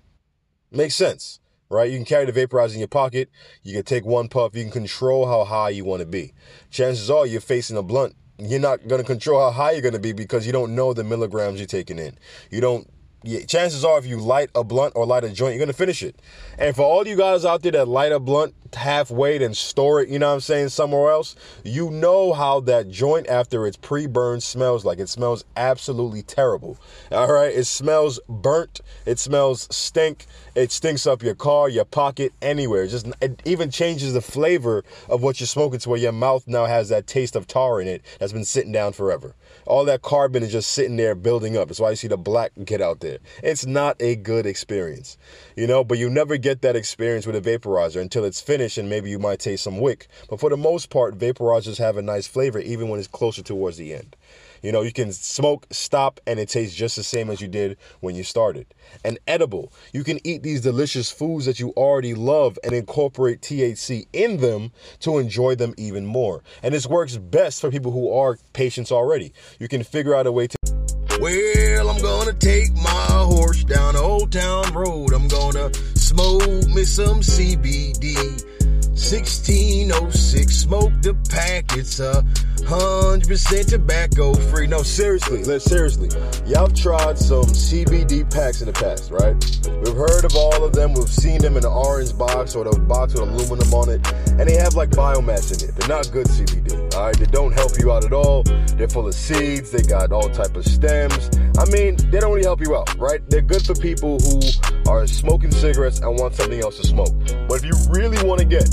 Makes 0.71 0.95
sense, 0.95 1.39
right? 1.69 1.89
You 1.89 1.97
can 1.97 2.05
carry 2.05 2.29
the 2.29 2.47
vaporizer 2.47 2.73
in 2.73 2.79
your 2.79 2.87
pocket. 2.87 3.29
You 3.63 3.73
can 3.73 3.83
take 3.83 4.05
one 4.05 4.27
puff. 4.27 4.55
You 4.55 4.63
can 4.63 4.71
control 4.71 5.25
how 5.25 5.43
high 5.43 5.69
you 5.69 5.85
want 5.85 6.01
to 6.01 6.05
be. 6.05 6.33
Chances 6.69 7.09
are 7.09 7.25
you're 7.25 7.41
facing 7.41 7.77
a 7.77 7.83
blunt. 7.83 8.15
You're 8.37 8.59
not 8.59 8.87
going 8.87 9.01
to 9.01 9.07
control 9.07 9.39
how 9.39 9.51
high 9.51 9.71
you're 9.71 9.81
going 9.81 9.93
to 9.93 9.99
be 9.99 10.11
because 10.11 10.45
you 10.45 10.51
don't 10.51 10.75
know 10.75 10.93
the 10.93 11.03
milligrams 11.03 11.59
you're 11.59 11.67
taking 11.67 11.97
in. 11.97 12.17
You 12.51 12.61
don't 12.61 12.87
yeah, 13.25 13.45
chances 13.45 13.83
are 13.83 13.97
if 13.97 14.05
you 14.05 14.19
light 14.19 14.49
a 14.55 14.63
blunt 14.63 14.93
or 14.95 15.05
light 15.05 15.23
a 15.23 15.29
joint, 15.29 15.55
you're 15.55 15.65
gonna 15.65 15.73
finish 15.73 16.03
it. 16.03 16.21
And 16.57 16.75
for 16.75 16.83
all 16.83 17.07
you 17.07 17.15
guys 17.15 17.45
out 17.45 17.63
there 17.63 17.71
that 17.73 17.87
light 17.87 18.11
a 18.11 18.19
blunt 18.19 18.53
halfway, 18.75 19.37
then 19.37 19.53
store 19.53 20.01
it, 20.01 20.09
you 20.09 20.19
know 20.19 20.27
what 20.27 20.35
I'm 20.35 20.39
saying, 20.41 20.69
somewhere 20.69 21.11
else, 21.11 21.35
you 21.63 21.89
know 21.89 22.33
how 22.33 22.59
that 22.61 22.89
joint 22.89 23.27
after 23.27 23.65
it's 23.67 23.77
pre 23.77 24.07
burned 24.07 24.43
smells 24.43 24.85
like. 24.85 24.99
It 24.99 25.09
smells 25.09 25.43
absolutely 25.55 26.21
terrible. 26.21 26.77
All 27.11 27.31
right. 27.31 27.53
It 27.53 27.65
smells 27.65 28.19
burnt. 28.27 28.81
It 29.05 29.19
smells 29.19 29.67
stink. 29.75 30.25
It 30.55 30.71
stinks 30.71 31.05
up 31.05 31.21
your 31.21 31.35
car, 31.35 31.67
your 31.67 31.85
pocket, 31.85 32.33
anywhere. 32.41 32.83
It 32.83 32.89
just 32.89 33.07
it 33.21 33.41
even 33.45 33.69
changes 33.71 34.13
the 34.13 34.21
flavor 34.21 34.83
of 35.09 35.21
what 35.21 35.39
you're 35.39 35.47
smoking 35.47 35.79
to 35.79 35.89
where 35.89 35.99
your 35.99 36.13
mouth 36.13 36.47
now 36.47 36.65
has 36.65 36.89
that 36.89 37.07
taste 37.07 37.35
of 37.35 37.45
tar 37.45 37.81
in 37.81 37.87
it 37.87 38.01
that's 38.19 38.31
been 38.31 38.45
sitting 38.45 38.71
down 38.71 38.93
forever. 38.93 39.35
All 39.65 39.83
that 39.85 40.01
carbon 40.01 40.43
is 40.43 40.51
just 40.51 40.71
sitting 40.71 40.95
there 40.95 41.15
building 41.15 41.57
up. 41.57 41.67
That's 41.67 41.79
why 41.79 41.89
you 41.89 41.95
see 41.95 42.07
the 42.07 42.17
black 42.17 42.51
get 42.63 42.81
out 42.81 42.99
there. 42.99 43.17
It's 43.43 43.65
not 43.65 43.97
a 43.99 44.15
good 44.15 44.45
experience, 44.45 45.17
you 45.55 45.67
know. 45.67 45.83
But 45.83 45.97
you 45.97 46.09
never 46.09 46.37
get 46.37 46.61
that 46.61 46.75
experience 46.75 47.25
with 47.25 47.35
a 47.35 47.41
vaporizer 47.41 47.99
until 47.99 48.23
it's 48.23 48.39
finished, 48.39 48.64
and 48.77 48.89
maybe 48.89 49.09
you 49.09 49.19
might 49.19 49.39
taste 49.39 49.63
some 49.63 49.79
wick. 49.79 50.07
But 50.29 50.39
for 50.39 50.49
the 50.49 50.57
most 50.57 50.89
part, 50.89 51.17
vaporizers 51.17 51.77
have 51.77 51.97
a 51.97 52.01
nice 52.01 52.27
flavor, 52.27 52.59
even 52.59 52.89
when 52.89 52.99
it's 52.99 53.07
closer 53.07 53.41
towards 53.41 53.77
the 53.77 53.93
end. 53.93 54.15
You 54.65 54.71
know, 54.71 54.81
you 54.81 54.91
can 54.91 55.11
smoke, 55.11 55.67
stop, 55.69 56.19
and 56.25 56.39
it 56.39 56.49
tastes 56.49 56.75
just 56.75 56.95
the 56.95 57.03
same 57.03 57.29
as 57.29 57.39
you 57.39 57.47
did 57.47 57.77
when 57.99 58.15
you 58.15 58.23
started. 58.23 58.65
And 59.03 59.19
edible, 59.27 59.71
you 59.93 60.03
can 60.03 60.19
eat 60.25 60.41
these 60.41 60.61
delicious 60.61 61.11
foods 61.11 61.45
that 61.45 61.59
you 61.59 61.69
already 61.77 62.15
love 62.15 62.57
and 62.63 62.73
incorporate 62.73 63.41
THC 63.41 64.07
in 64.11 64.37
them 64.37 64.71
to 65.01 65.19
enjoy 65.19 65.53
them 65.53 65.75
even 65.77 66.05
more. 66.05 66.41
And 66.63 66.73
this 66.73 66.87
works 66.87 67.15
best 67.15 67.61
for 67.61 67.69
people 67.69 67.91
who 67.91 68.11
are 68.11 68.39
patients 68.53 68.91
already. 68.91 69.33
You 69.59 69.67
can 69.67 69.83
figure 69.83 70.15
out 70.15 70.25
a 70.25 70.31
way 70.31 70.47
to. 70.47 70.57
Well, 71.19 71.89
I'm 71.89 72.01
gonna 72.01 72.33
take 72.33 72.73
my 72.73 72.89
horse 72.89 73.63
down 73.63 73.95
Old 73.95 74.31
Town 74.31 74.73
Road. 74.73 75.13
I'm 75.13 75.27
gonna 75.27 75.71
smoke 75.95 76.67
me 76.69 76.83
some 76.83 77.21
CBD. 77.21 78.54
1606, 78.95 80.55
smoke 80.55 80.93
the 81.01 81.13
pack. 81.29 81.75
It's 81.75 81.99
a 81.99 82.23
hundred 82.65 83.27
percent 83.27 83.67
tobacco 83.67 84.33
free. 84.33 84.67
No, 84.67 84.83
seriously, 84.83 85.43
let's 85.43 85.65
seriously. 85.65 86.07
Y'all 86.45 86.69
tried 86.69 87.17
some 87.19 87.43
CBD 87.43 88.23
packs 88.33 88.61
in 88.61 88.67
the 88.67 88.73
past, 88.73 89.11
right? 89.11 89.35
We've 89.83 89.97
heard 89.97 90.23
of 90.23 90.33
all 90.37 90.63
of 90.63 90.71
them. 90.71 90.93
We've 90.93 91.09
seen 91.09 91.41
them 91.41 91.57
in 91.57 91.63
the 91.63 91.69
orange 91.69 92.17
box 92.17 92.55
or 92.55 92.63
the 92.63 92.79
box 92.79 93.13
with 93.13 93.23
aluminum 93.23 93.73
on 93.73 93.89
it, 93.89 94.13
and 94.39 94.47
they 94.47 94.55
have 94.55 94.75
like 94.75 94.91
biomass 94.91 95.51
in 95.51 95.67
it. 95.69 95.75
They're 95.75 95.89
not 95.89 96.09
good 96.13 96.27
CBD. 96.27 96.95
All 96.95 97.07
right, 97.07 97.17
they 97.17 97.25
don't 97.25 97.51
help 97.51 97.77
you 97.77 97.91
out 97.91 98.05
at 98.05 98.13
all. 98.13 98.43
They're 98.43 98.87
full 98.87 99.09
of 99.09 99.13
seeds. 99.13 99.71
They 99.71 99.81
got 99.81 100.13
all 100.13 100.29
type 100.29 100.55
of 100.55 100.63
stems. 100.65 101.29
I 101.59 101.65
mean, 101.65 101.97
they 102.11 102.21
don't 102.21 102.31
really 102.31 102.45
help 102.45 102.61
you 102.61 102.77
out, 102.77 102.95
right? 102.97 103.19
They're 103.29 103.41
good 103.41 103.65
for 103.65 103.75
people 103.75 104.19
who 104.19 104.39
are 104.87 105.07
smoking 105.07 105.51
cigarettes 105.51 105.99
and 105.99 106.17
want 106.17 106.35
something 106.35 106.59
else 106.59 106.79
to 106.79 106.87
smoke. 106.87 107.13
But 107.47 107.63
if 107.63 107.65
you 107.65 107.73
really 107.89 108.21
want 108.27 108.39
to 108.39 108.45
get 108.45 108.67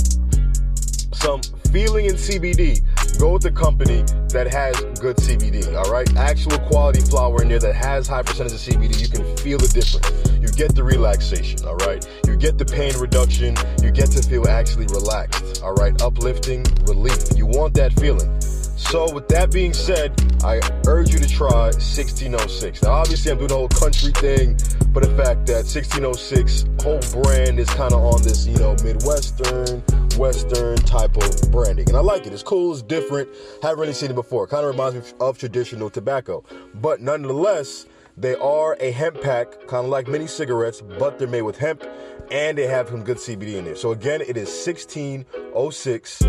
some 1.13 1.41
feeling 1.71 2.05
in 2.05 2.15
CBD, 2.15 2.81
go 3.17 3.33
with 3.33 3.43
the 3.43 3.51
company 3.51 4.03
that 4.29 4.47
has 4.47 4.75
good 4.99 5.17
CBD, 5.17 5.75
all 5.75 5.91
right? 5.91 6.07
Actual 6.17 6.57
quality 6.67 7.01
flower 7.01 7.41
in 7.41 7.49
there 7.49 7.59
that 7.59 7.75
has 7.75 8.07
high 8.07 8.23
percentage 8.23 8.53
of 8.53 8.59
CBD. 8.59 8.99
You 8.99 9.07
can 9.07 9.37
feel 9.37 9.57
the 9.57 9.67
difference. 9.67 10.11
You 10.41 10.49
get 10.49 10.75
the 10.75 10.83
relaxation, 10.83 11.65
all 11.65 11.77
right? 11.77 12.05
You 12.27 12.35
get 12.35 12.57
the 12.57 12.65
pain 12.65 12.97
reduction. 12.99 13.55
You 13.81 13.91
get 13.91 14.11
to 14.11 14.21
feel 14.21 14.47
actually 14.47 14.87
relaxed, 14.87 15.63
all 15.63 15.73
right? 15.73 15.99
Uplifting, 16.01 16.63
relief. 16.85 17.17
You 17.35 17.45
want 17.45 17.73
that 17.75 17.93
feeling. 17.99 18.41
So, 18.75 19.11
with 19.13 19.27
that 19.29 19.51
being 19.51 19.73
said, 19.73 20.11
I 20.43 20.59
urge 20.87 21.13
you 21.13 21.19
to 21.19 21.27
try 21.27 21.71
1606. 21.71 22.83
Now, 22.83 22.91
obviously, 22.91 23.31
I'm 23.31 23.37
doing 23.37 23.47
the 23.47 23.55
whole 23.55 23.69
country 23.69 24.11
thing, 24.11 24.57
but 24.93 25.01
the 25.01 25.09
fact 25.17 25.47
that 25.47 25.65
1606 25.65 26.65
whole 26.83 26.99
brand 27.23 27.59
is 27.59 27.67
kind 27.71 27.93
of 27.93 28.03
on 28.03 28.21
this, 28.21 28.45
you 28.45 28.57
know, 28.57 28.75
Midwestern, 28.83 29.81
Western 30.17 30.77
type 30.77 31.17
of 31.17 31.51
branding. 31.51 31.87
And 31.89 31.97
I 31.97 32.01
like 32.01 32.27
it. 32.27 32.33
It's 32.33 32.43
cool, 32.43 32.73
it's 32.73 32.83
different. 32.83 33.27
Haven't 33.63 33.79
really 33.79 33.93
seen 33.93 34.11
it 34.11 34.15
before. 34.15 34.45
Kind 34.45 34.63
of 34.65 34.71
reminds 34.71 34.95
me 34.95 35.17
of 35.19 35.39
traditional 35.39 35.89
tobacco. 35.89 36.43
But 36.75 37.01
nonetheless, 37.01 37.87
they 38.15 38.35
are 38.35 38.77
a 38.79 38.91
hemp 38.91 39.19
pack, 39.21 39.65
kind 39.67 39.85
of 39.85 39.89
like 39.89 40.07
mini 40.07 40.27
cigarettes, 40.27 40.81
but 40.81 41.17
they're 41.17 41.27
made 41.27 41.41
with 41.41 41.57
hemp 41.57 41.83
and 42.29 42.55
they 42.55 42.67
have 42.67 42.89
some 42.89 43.03
good 43.03 43.17
CBD 43.17 43.55
in 43.55 43.65
there. 43.65 43.75
So, 43.75 43.91
again, 43.91 44.21
it 44.21 44.37
is 44.37 44.49
1606 44.49 46.23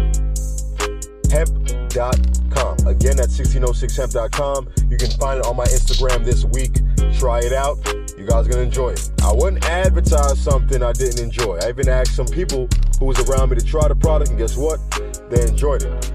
hemp.com. 1.30 2.87
Again, 2.87 3.16
that's 3.16 3.38
1606hemp.com. 3.38 4.68
You 4.88 4.97
can 4.97 5.11
find 5.11 5.40
it 5.40 5.47
on 5.47 5.56
my 5.56 5.66
Instagram 5.66 6.25
this 6.25 6.44
week. 6.44 6.80
Try 7.18 7.40
it 7.40 7.52
out. 7.52 7.78
You 8.16 8.26
guys 8.26 8.46
are 8.49 8.52
to 8.52 8.61
enjoy 8.61 8.90
it. 8.90 9.11
I 9.23 9.32
wouldn't 9.32 9.64
advertise 9.66 10.40
something 10.40 10.82
I 10.82 10.92
didn't 10.92 11.20
enjoy. 11.20 11.58
I 11.58 11.68
even 11.68 11.88
asked 11.88 12.16
some 12.16 12.26
people 12.26 12.68
who 12.99 13.06
was 13.06 13.18
around 13.28 13.50
me 13.50 13.56
to 13.56 13.64
try 13.64 13.88
the 13.88 13.96
product, 13.96 14.30
and 14.30 14.38
guess 14.38 14.56
what? 14.56 14.78
They 15.30 15.42
enjoyed 15.42 15.82
it. 15.82 16.12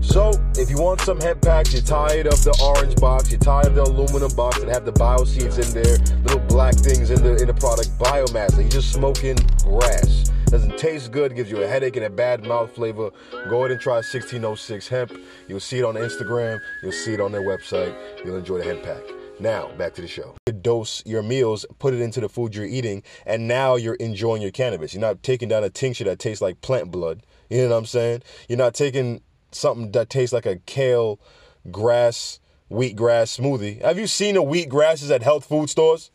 So, 0.00 0.30
if 0.56 0.70
you 0.70 0.80
want 0.80 1.02
some 1.02 1.20
hemp 1.20 1.42
packs, 1.42 1.72
you're 1.72 1.82
tired 1.82 2.26
of 2.26 2.42
the 2.42 2.58
orange 2.64 2.96
box, 2.96 3.30
you're 3.30 3.40
tired 3.40 3.66
of 3.66 3.74
the 3.74 3.82
aluminum 3.82 4.34
box 4.34 4.58
that 4.58 4.68
have 4.68 4.86
the 4.86 4.92
bio 4.92 5.24
seeds 5.24 5.58
in 5.58 5.70
there, 5.74 5.98
little 6.22 6.40
black 6.48 6.74
things 6.74 7.10
in 7.10 7.22
the 7.22 7.36
in 7.36 7.46
the 7.46 7.54
product, 7.54 7.90
biomass, 7.98 8.52
like 8.52 8.62
you're 8.62 8.80
just 8.80 8.92
smoking 8.92 9.36
grass. 9.62 10.30
Doesn't 10.46 10.78
taste 10.78 11.12
good, 11.12 11.36
gives 11.36 11.50
you 11.50 11.62
a 11.62 11.66
headache 11.68 11.96
and 11.96 12.06
a 12.06 12.10
bad 12.10 12.42
mouth 12.42 12.74
flavor. 12.74 13.10
Go 13.50 13.58
ahead 13.58 13.72
and 13.72 13.80
try 13.80 13.96
1606 13.96 14.88
hemp. 14.88 15.12
You'll 15.46 15.60
see 15.60 15.80
it 15.80 15.84
on 15.84 15.94
Instagram, 15.96 16.58
you'll 16.82 16.92
see 16.92 17.12
it 17.12 17.20
on 17.20 17.30
their 17.30 17.42
website. 17.42 17.94
You'll 18.24 18.38
enjoy 18.38 18.58
the 18.58 18.64
hemp 18.64 18.82
pack. 18.82 19.02
Now, 19.40 19.68
back 19.78 19.94
to 19.94 20.02
the 20.02 20.08
show. 20.08 20.34
Dose 20.62 21.02
your 21.06 21.22
meals, 21.22 21.64
put 21.78 21.94
it 21.94 22.00
into 22.00 22.20
the 22.20 22.28
food 22.28 22.54
you're 22.54 22.64
eating, 22.64 23.04
and 23.24 23.46
now 23.46 23.76
you're 23.76 23.94
enjoying 23.94 24.42
your 24.42 24.50
cannabis. 24.50 24.94
You're 24.94 25.00
not 25.00 25.22
taking 25.22 25.48
down 25.48 25.62
a 25.62 25.70
tincture 25.70 26.04
that 26.04 26.18
tastes 26.18 26.42
like 26.42 26.60
plant 26.60 26.90
blood. 26.90 27.22
You 27.48 27.62
know 27.62 27.70
what 27.70 27.76
I'm 27.76 27.86
saying? 27.86 28.22
You're 28.48 28.58
not 28.58 28.74
taking 28.74 29.22
something 29.52 29.92
that 29.92 30.10
tastes 30.10 30.32
like 30.32 30.46
a 30.46 30.56
kale 30.66 31.20
grass 31.70 32.40
wheatgrass 32.70 33.38
smoothie. 33.38 33.80
Have 33.82 33.98
you 33.98 34.06
seen 34.06 34.34
the 34.34 34.42
wheatgrasses 34.42 35.10
at 35.10 35.22
health 35.22 35.46
food 35.46 35.70
stores? 35.70 36.10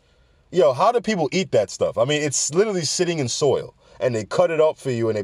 Yo, 0.51 0.73
how 0.73 0.91
do 0.91 1.01
people 1.01 1.29
eat 1.31 1.51
that 1.51 1.71
stuff? 1.71 1.97
I 1.97 2.05
mean, 2.05 2.21
it's 2.21 2.53
literally 2.53 2.85
sitting 2.85 3.19
in 3.19 3.27
soil 3.27 3.73
and 3.99 4.13
they 4.13 4.25
cut 4.25 4.51
it 4.51 4.61
up 4.61 4.77
for 4.77 4.91
you 4.91 5.09
and 5.09 5.17
they 5.17 5.23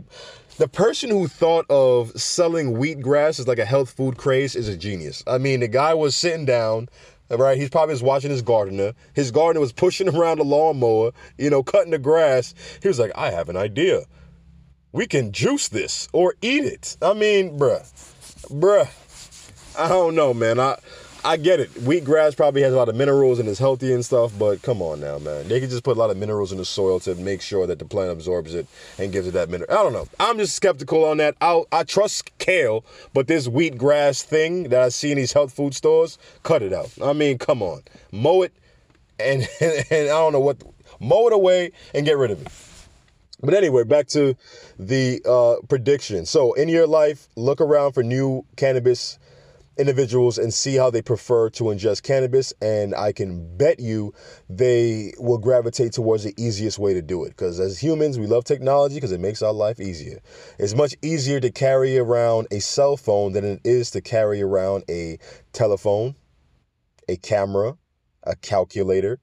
the 0.58 0.68
person 0.68 1.10
who 1.10 1.30
thought 1.30 1.66
of 1.70 2.12
selling 2.20 2.76
wheatgrass 2.76 3.40
as 3.40 3.48
like 3.48 3.60
a 3.60 3.66
health 3.66 3.92
food 3.92 4.18
craze 4.18 4.58
is 4.58 4.68
a 4.68 4.76
genius. 4.76 5.24
I 5.26 5.38
mean, 5.38 5.62
the 5.62 5.70
guy 5.70 5.94
was 5.94 6.18
sitting 6.18 6.44
down, 6.44 6.90
right? 7.30 7.58
He's 7.58 7.70
probably 7.70 7.94
was 7.94 8.04
watching 8.04 8.32
his 8.32 8.42
gardener. 8.42 8.94
His 9.14 9.32
gardener 9.32 9.60
was 9.60 9.72
pushing 9.72 10.10
around 10.10 10.40
the 10.40 10.46
lawnmower, 10.46 11.12
you 11.38 11.50
know, 11.50 11.64
cutting 11.64 11.92
the 11.92 12.00
grass. 12.00 12.54
He 12.82 12.88
was 12.88 13.00
like, 13.00 13.12
I 13.16 13.32
have 13.32 13.50
an 13.50 13.58
idea 13.58 14.06
we 14.92 15.06
can 15.06 15.32
juice 15.32 15.68
this 15.68 16.08
or 16.14 16.36
eat 16.42 16.66
it. 16.66 16.98
I 17.02 17.14
mean, 17.14 17.58
bruh, 17.58 17.86
bruh, 18.50 18.90
I 19.78 19.88
don't 19.88 20.16
know, 20.16 20.34
man. 20.34 20.60
I 20.60 20.80
I 21.30 21.38
get 21.38 21.60
it. 21.60 21.72
Wheatgrass 21.76 22.36
probably 22.36 22.64
has 22.64 22.74
a 22.74 22.76
lot 22.76 22.90
of 22.90 22.96
minerals 22.96 23.38
and 23.38 23.48
is 23.48 23.60
healthy 23.60 23.94
and 23.94 24.04
stuff, 24.04 24.34
but 24.40 24.64
come 24.64 24.82
on 24.82 25.00
now, 25.00 25.20
man. 25.20 25.48
They 25.48 25.60
can 25.60 25.70
just 25.70 25.84
put 25.84 25.96
a 25.96 26.00
lot 26.00 26.10
of 26.10 26.18
minerals 26.18 26.52
in 26.52 26.58
the 26.58 26.66
soil 26.66 27.00
to 27.02 27.14
make 27.14 27.44
sure 27.44 27.68
that 27.68 27.78
the 27.78 27.86
plant 27.86 28.10
absorbs 28.10 28.56
it 28.56 28.66
and 28.98 29.12
gives 29.12 29.28
it 29.28 29.36
that 29.36 29.48
mineral. 29.48 29.72
I 29.72 29.76
don't 29.76 29.94
know. 29.94 30.08
I'm 30.20 30.40
just 30.40 30.56
skeptical 30.56 31.06
on 31.06 31.18
that. 31.18 31.36
I 31.40 31.62
I 31.72 31.84
trust 31.84 32.36
kale, 32.40 32.84
but 33.14 33.28
this 33.28 33.48
wheatgrass 33.48 34.24
thing 34.24 34.70
that 34.70 34.82
I 34.82 34.90
see 34.90 35.12
in 35.12 35.18
these 35.18 35.32
health 35.32 35.54
food 35.54 35.76
stores, 35.76 36.18
cut 36.42 36.64
it 36.64 36.74
out. 36.74 36.90
I 37.00 37.14
mean, 37.14 37.38
come 37.38 37.62
on, 37.62 37.84
mow 38.12 38.42
it, 38.42 38.54
and 39.20 39.48
and, 39.62 39.86
and 39.92 40.10
I 40.10 40.18
don't 40.18 40.34
know 40.34 40.40
what, 40.40 40.58
mow 41.00 41.28
it 41.28 41.34
away 41.34 41.74
and 41.94 42.08
get 42.08 42.18
rid 42.18 42.32
of 42.32 42.42
it. 42.42 42.52
But 43.40 43.54
anyway, 43.54 43.84
back 43.84 44.08
to 44.08 44.36
the 44.80 45.22
uh, 45.30 45.64
prediction. 45.68 46.26
So, 46.26 46.54
in 46.54 46.70
your 46.70 46.88
life, 46.88 47.28
look 47.36 47.62
around 47.62 47.94
for 47.94 48.02
new 48.02 48.46
cannabis 48.56 49.19
individuals 49.80 50.38
and 50.38 50.54
see 50.54 50.76
how 50.76 50.90
they 50.90 51.02
prefer 51.02 51.50
to 51.52 51.66
ingest 51.66 52.04
cannabis. 52.04 52.54
And 52.62 52.94
I 52.94 53.12
can 53.12 53.58
bet 53.58 53.80
you 53.80 54.14
they 54.50 55.14
will 55.18 55.38
gravitate 55.38 55.94
towards 55.94 56.24
the 56.24 56.34
easiest 56.38 56.78
way 56.78 56.94
to 56.94 57.02
do 57.02 57.24
it. 57.24 57.30
Because 57.30 57.60
as 57.60 57.82
humans, 57.82 58.20
we 58.20 58.28
love 58.28 58.44
technology 58.44 58.96
because 58.96 59.12
it 59.12 59.22
makes 59.22 59.42
our 59.42 59.54
life 59.54 59.80
easier. 59.80 60.20
It's 60.60 60.76
much 60.76 60.96
easier 61.02 61.40
to 61.40 61.52
carry 61.52 61.98
around 61.98 62.48
a 62.52 62.60
cell 62.60 62.98
phone 62.98 63.32
than 63.32 63.46
it 63.46 63.62
is 63.64 63.92
to 63.92 64.02
carry 64.02 64.42
around 64.42 64.84
a 64.90 65.18
telephone, 65.54 66.16
a 67.08 67.16
camera, 67.16 67.78
a 68.24 68.36
calculator 68.36 69.20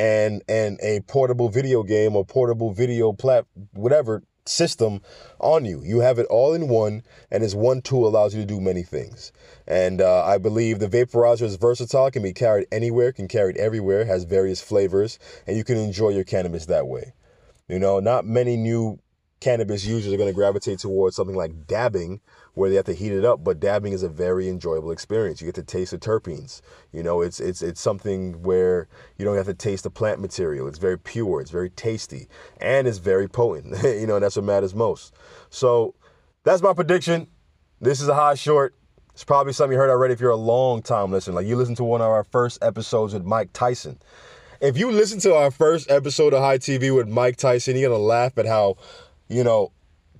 and 0.00 0.42
and 0.48 0.80
a 0.82 1.00
portable 1.00 1.50
video 1.50 1.82
game 1.82 2.16
or 2.16 2.24
portable 2.24 2.72
video 2.72 3.12
plat 3.12 3.44
whatever 3.74 4.22
system 4.50 5.00
on 5.38 5.64
you. 5.64 5.82
You 5.84 6.00
have 6.00 6.18
it 6.18 6.26
all 6.26 6.52
in 6.52 6.68
one, 6.68 7.02
and 7.30 7.42
this 7.42 7.54
one 7.54 7.80
tool 7.82 8.06
allows 8.06 8.34
you 8.34 8.40
to 8.40 8.46
do 8.46 8.60
many 8.60 8.82
things. 8.82 9.32
And 9.66 10.00
uh, 10.00 10.24
I 10.24 10.38
believe 10.38 10.78
the 10.78 10.88
vaporizer 10.88 11.42
is 11.42 11.56
versatile, 11.56 12.10
can 12.10 12.22
be 12.22 12.32
carried 12.32 12.66
anywhere, 12.72 13.12
can 13.12 13.28
carried 13.28 13.56
everywhere, 13.56 14.04
has 14.04 14.24
various 14.24 14.60
flavors, 14.60 15.18
and 15.46 15.56
you 15.56 15.64
can 15.64 15.76
enjoy 15.76 16.10
your 16.10 16.24
cannabis 16.24 16.66
that 16.66 16.86
way. 16.86 17.14
You 17.68 17.78
know, 17.78 18.00
not 18.00 18.26
many 18.26 18.56
new 18.56 18.98
cannabis 19.40 19.84
users 19.86 20.12
are 20.12 20.16
going 20.16 20.28
to 20.28 20.34
gravitate 20.34 20.78
towards 20.78 21.16
something 21.16 21.36
like 21.36 21.66
dabbing, 21.66 22.20
where 22.54 22.70
they 22.70 22.76
have 22.76 22.84
to 22.86 22.94
heat 22.94 23.12
it 23.12 23.24
up. 23.24 23.42
But 23.44 23.60
dabbing 23.60 23.92
is 23.92 24.02
a 24.02 24.08
very 24.08 24.48
enjoyable 24.48 24.90
experience. 24.90 25.40
You 25.40 25.46
get 25.46 25.54
to 25.56 25.62
taste 25.62 25.92
the 25.92 25.98
terpenes. 25.98 26.60
You 26.92 27.02
know, 27.02 27.20
it's 27.20 27.40
it's 27.40 27.62
it's 27.62 27.80
something 27.80 28.42
where 28.42 28.88
you 29.16 29.24
don't 29.24 29.36
have 29.36 29.46
to 29.46 29.54
taste 29.54 29.84
the 29.84 29.90
plant 29.90 30.20
material. 30.20 30.66
It's 30.68 30.78
very 30.78 30.98
pure. 30.98 31.40
It's 31.40 31.50
very 31.50 31.70
tasty, 31.70 32.28
and 32.60 32.86
it's 32.86 32.98
very 32.98 33.28
potent. 33.28 33.82
you 33.82 34.06
know, 34.06 34.16
and 34.16 34.24
that's 34.24 34.36
what 34.36 34.44
matters 34.44 34.74
most. 34.74 35.14
So 35.50 35.94
that's 36.44 36.62
my 36.62 36.72
prediction. 36.72 37.28
This 37.80 38.00
is 38.00 38.08
a 38.08 38.14
high 38.14 38.34
short. 38.34 38.74
It's 39.12 39.24
probably 39.24 39.52
something 39.52 39.72
you 39.72 39.78
heard 39.78 39.90
already 39.90 40.14
if 40.14 40.20
you're 40.20 40.30
a 40.30 40.36
long 40.36 40.82
time 40.82 41.10
listener. 41.10 41.34
Like 41.34 41.46
you 41.46 41.56
listened 41.56 41.76
to 41.78 41.84
one 41.84 42.00
of 42.00 42.08
our 42.08 42.24
first 42.24 42.62
episodes 42.62 43.12
with 43.12 43.24
Mike 43.24 43.50
Tyson. 43.52 43.98
If 44.60 44.76
you 44.76 44.90
listen 44.90 45.18
to 45.20 45.34
our 45.34 45.50
first 45.50 45.90
episode 45.90 46.34
of 46.34 46.40
High 46.40 46.58
TV 46.58 46.94
with 46.94 47.08
Mike 47.08 47.36
Tyson, 47.36 47.76
you're 47.76 47.90
gonna 47.90 48.02
laugh 48.02 48.36
at 48.36 48.46
how, 48.46 48.76
you 49.28 49.42
know, 49.42 49.72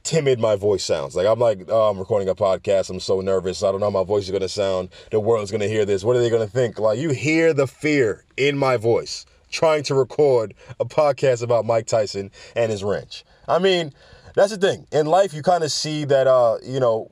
timid 0.03 0.39
my 0.41 0.57
voice 0.57 0.85
sounds. 0.85 1.17
Like 1.17 1.27
I'm 1.27 1.39
like, 1.39 1.63
oh, 1.69 1.91
I'm 1.91 1.99
recording 1.99 2.29
a 2.29 2.35
podcast. 2.35 2.91
I'm 2.91 3.01
so 3.01 3.21
nervous. 3.21 3.63
I 3.63 3.71
don't 3.71 3.81
know 3.81 3.87
how 3.87 4.01
my 4.01 4.05
voice 4.05 4.25
is 4.25 4.31
gonna 4.31 4.49
sound. 4.49 4.91
The 5.11 5.21
world's 5.21 5.51
gonna 5.51 5.69
hear 5.69 5.85
this. 5.85 6.05
What 6.05 6.17
are 6.17 6.21
they 6.21 6.31
gonna 6.31 6.47
think? 6.47 6.79
Like 6.79 6.99
you 6.99 7.11
hear 7.11 7.53
the 7.53 7.67
fear 7.67 8.25
in 8.37 8.57
my 8.57 8.77
voice 8.77 9.27
trying 9.51 9.83
to 9.85 9.95
record 9.95 10.55
a 10.79 10.85
podcast 10.85 11.43
about 11.43 11.65
Mike 11.65 11.87
Tyson 11.87 12.31
and 12.57 12.71
his 12.71 12.83
wrench. 12.85 13.25
I 13.49 13.59
mean, 13.59 13.93
that's 14.35 14.57
the 14.57 14.59
thing. 14.59 14.87
In 14.93 15.07
life, 15.07 15.35
you 15.35 15.43
kind 15.43 15.65
of 15.65 15.73
see 15.73 16.05
that, 16.05 16.27
uh, 16.27 16.59
you 16.63 16.81
know, 16.81 17.11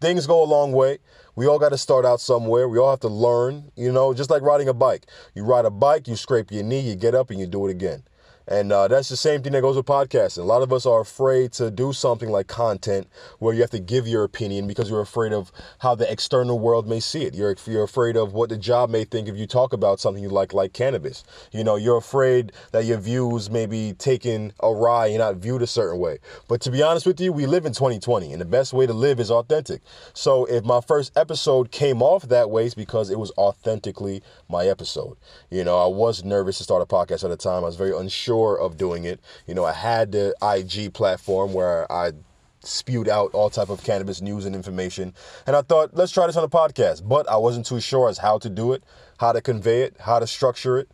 things 0.00 0.26
go 0.26 0.42
a 0.42 0.44
long 0.44 0.72
way. 0.72 0.98
We 1.36 1.46
all 1.46 1.58
got 1.58 1.68
to 1.68 1.78
start 1.78 2.04
out 2.04 2.20
somewhere. 2.20 2.68
We 2.68 2.78
all 2.78 2.90
have 2.90 3.00
to 3.00 3.08
learn, 3.08 3.70
you 3.76 3.92
know, 3.92 4.14
just 4.14 4.30
like 4.30 4.42
riding 4.42 4.68
a 4.68 4.74
bike. 4.74 5.06
You 5.34 5.44
ride 5.44 5.64
a 5.64 5.70
bike, 5.70 6.08
you 6.08 6.16
scrape 6.16 6.50
your 6.50 6.64
knee, 6.64 6.80
you 6.80 6.96
get 6.96 7.14
up 7.14 7.30
and 7.30 7.38
you 7.38 7.46
do 7.46 7.66
it 7.66 7.70
again. 7.70 8.02
And 8.48 8.70
uh, 8.70 8.86
that's 8.86 9.08
the 9.08 9.16
same 9.16 9.42
thing 9.42 9.52
that 9.52 9.60
goes 9.60 9.76
with 9.76 9.86
podcasting. 9.86 10.38
A 10.38 10.42
lot 10.42 10.62
of 10.62 10.72
us 10.72 10.86
are 10.86 11.00
afraid 11.00 11.52
to 11.54 11.70
do 11.70 11.92
something 11.92 12.30
like 12.30 12.46
content 12.46 13.08
where 13.40 13.52
you 13.52 13.60
have 13.60 13.70
to 13.70 13.80
give 13.80 14.06
your 14.06 14.22
opinion 14.22 14.68
because 14.68 14.88
you're 14.88 15.00
afraid 15.00 15.32
of 15.32 15.50
how 15.80 15.96
the 15.96 16.10
external 16.10 16.58
world 16.58 16.86
may 16.86 17.00
see 17.00 17.24
it. 17.24 17.34
You're, 17.34 17.56
you're 17.66 17.82
afraid 17.82 18.16
of 18.16 18.34
what 18.34 18.50
the 18.50 18.56
job 18.56 18.88
may 18.88 19.04
think 19.04 19.28
if 19.28 19.36
you 19.36 19.48
talk 19.48 19.72
about 19.72 19.98
something 19.98 20.22
you 20.22 20.28
like, 20.28 20.54
like 20.54 20.72
cannabis. 20.72 21.24
You 21.50 21.64
know, 21.64 21.74
you're 21.74 21.96
afraid 21.96 22.52
that 22.70 22.84
your 22.84 22.98
views 22.98 23.50
may 23.50 23.66
be 23.66 23.94
taken 23.94 24.52
awry 24.62 25.08
and 25.08 25.18
not 25.18 25.36
viewed 25.36 25.62
a 25.62 25.66
certain 25.66 25.98
way. 25.98 26.18
But 26.46 26.60
to 26.62 26.70
be 26.70 26.82
honest 26.82 27.04
with 27.04 27.20
you, 27.20 27.32
we 27.32 27.46
live 27.46 27.66
in 27.66 27.72
2020 27.72 28.30
and 28.30 28.40
the 28.40 28.44
best 28.44 28.72
way 28.72 28.86
to 28.86 28.92
live 28.92 29.18
is 29.18 29.30
authentic. 29.30 29.82
So 30.14 30.44
if 30.44 30.64
my 30.64 30.80
first 30.80 31.16
episode 31.16 31.72
came 31.72 32.00
off 32.00 32.28
that 32.28 32.48
way, 32.48 32.66
it's 32.66 32.76
because 32.76 33.10
it 33.10 33.18
was 33.18 33.32
authentically 33.36 34.22
my 34.48 34.66
episode. 34.66 35.16
You 35.50 35.64
know, 35.64 35.78
I 35.78 35.88
was 35.88 36.22
nervous 36.22 36.58
to 36.58 36.64
start 36.64 36.82
a 36.82 36.86
podcast 36.86 37.24
at 37.24 37.30
the 37.30 37.36
time. 37.36 37.64
I 37.64 37.66
was 37.66 37.76
very 37.76 37.96
unsure 37.96 38.35
sure 38.36 38.58
of 38.58 38.76
doing 38.76 39.04
it. 39.04 39.20
You 39.46 39.54
know, 39.54 39.64
I 39.64 39.72
had 39.72 40.12
the 40.12 40.34
IG 40.42 40.92
platform 40.92 41.52
where 41.52 41.90
I 41.90 42.12
spewed 42.60 43.08
out 43.08 43.30
all 43.32 43.48
type 43.48 43.70
of 43.70 43.82
cannabis 43.82 44.20
news 44.20 44.44
and 44.44 44.54
information. 44.54 45.14
And 45.46 45.56
I 45.56 45.62
thought, 45.62 45.90
let's 45.94 46.12
try 46.12 46.26
this 46.26 46.36
on 46.36 46.44
a 46.44 46.48
podcast. 46.48 47.08
But 47.08 47.28
I 47.30 47.36
wasn't 47.36 47.64
too 47.64 47.80
sure 47.80 48.08
as 48.08 48.18
how 48.18 48.38
to 48.38 48.50
do 48.50 48.72
it, 48.72 48.82
how 49.18 49.32
to 49.32 49.40
convey 49.40 49.82
it, 49.82 49.96
how 50.00 50.18
to 50.18 50.26
structure 50.26 50.76
it, 50.78 50.88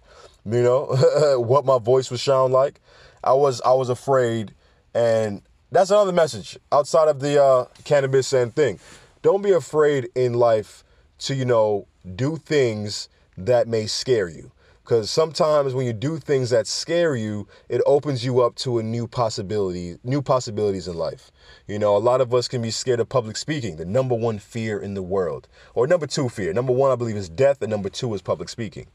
you 0.45 0.63
know, 0.63 0.87
what 1.39 1.65
my 1.65 1.79
voice 1.79 2.11
would 2.11 2.21
sound 2.21 2.53
like. 2.53 2.81
I 3.25 3.33
was 3.33 3.61
I 3.63 3.73
was 3.73 3.89
afraid 3.89 4.53
and 4.95 5.43
that's 5.71 5.91
another 5.91 6.13
message 6.13 6.59
outside 6.71 7.09
of 7.09 7.21
the 7.21 7.43
uh, 7.43 7.65
cannabis 7.85 8.33
and 8.33 8.55
thing. 8.55 8.79
Don't 9.23 9.43
be 9.43 9.53
afraid 9.53 10.09
in 10.15 10.35
life 10.35 10.85
to, 11.21 11.35
you 11.35 11.45
know, 11.45 11.87
do 12.17 12.37
things 12.37 13.09
that 13.39 13.69
may 13.69 13.87
scare 13.87 14.29
you. 14.29 14.51
Because 14.83 15.11
sometimes 15.11 15.75
when 15.75 15.87
you 15.87 15.93
do 15.93 16.19
things 16.19 16.51
that 16.51 16.67
scare 16.67 17.15
you, 17.15 17.47
it 17.69 17.81
opens 17.87 18.25
you 18.25 18.41
up 18.41 18.57
to 18.57 18.79
a 18.79 18.83
new 18.83 19.07
possibility, 19.07 19.97
new 20.03 20.21
possibilities 20.21 20.89
in 20.89 20.97
life. 20.97 21.31
You 21.69 21.79
know, 21.79 21.97
a 21.97 21.99
lot 21.99 22.21
of 22.21 22.35
us 22.35 22.49
can 22.49 22.63
be 22.63 22.73
scared 22.73 22.99
of 22.99 23.09
public 23.09 23.37
speaking, 23.37 23.77
the 23.77 23.85
number 23.85 24.17
one 24.17 24.41
fear 24.41 24.81
in 24.81 24.95
the 24.95 25.03
world. 25.03 25.47
Or 25.75 25.87
number 25.87 26.09
two 26.09 26.29
fear. 26.29 26.53
Number 26.53 26.73
one, 26.73 26.91
I 26.91 26.97
believe, 26.97 27.17
is 27.17 27.29
death, 27.29 27.63
and 27.63 27.71
number 27.71 27.89
two 27.89 28.13
is 28.15 28.23
public 28.23 28.49
speaking. 28.49 28.89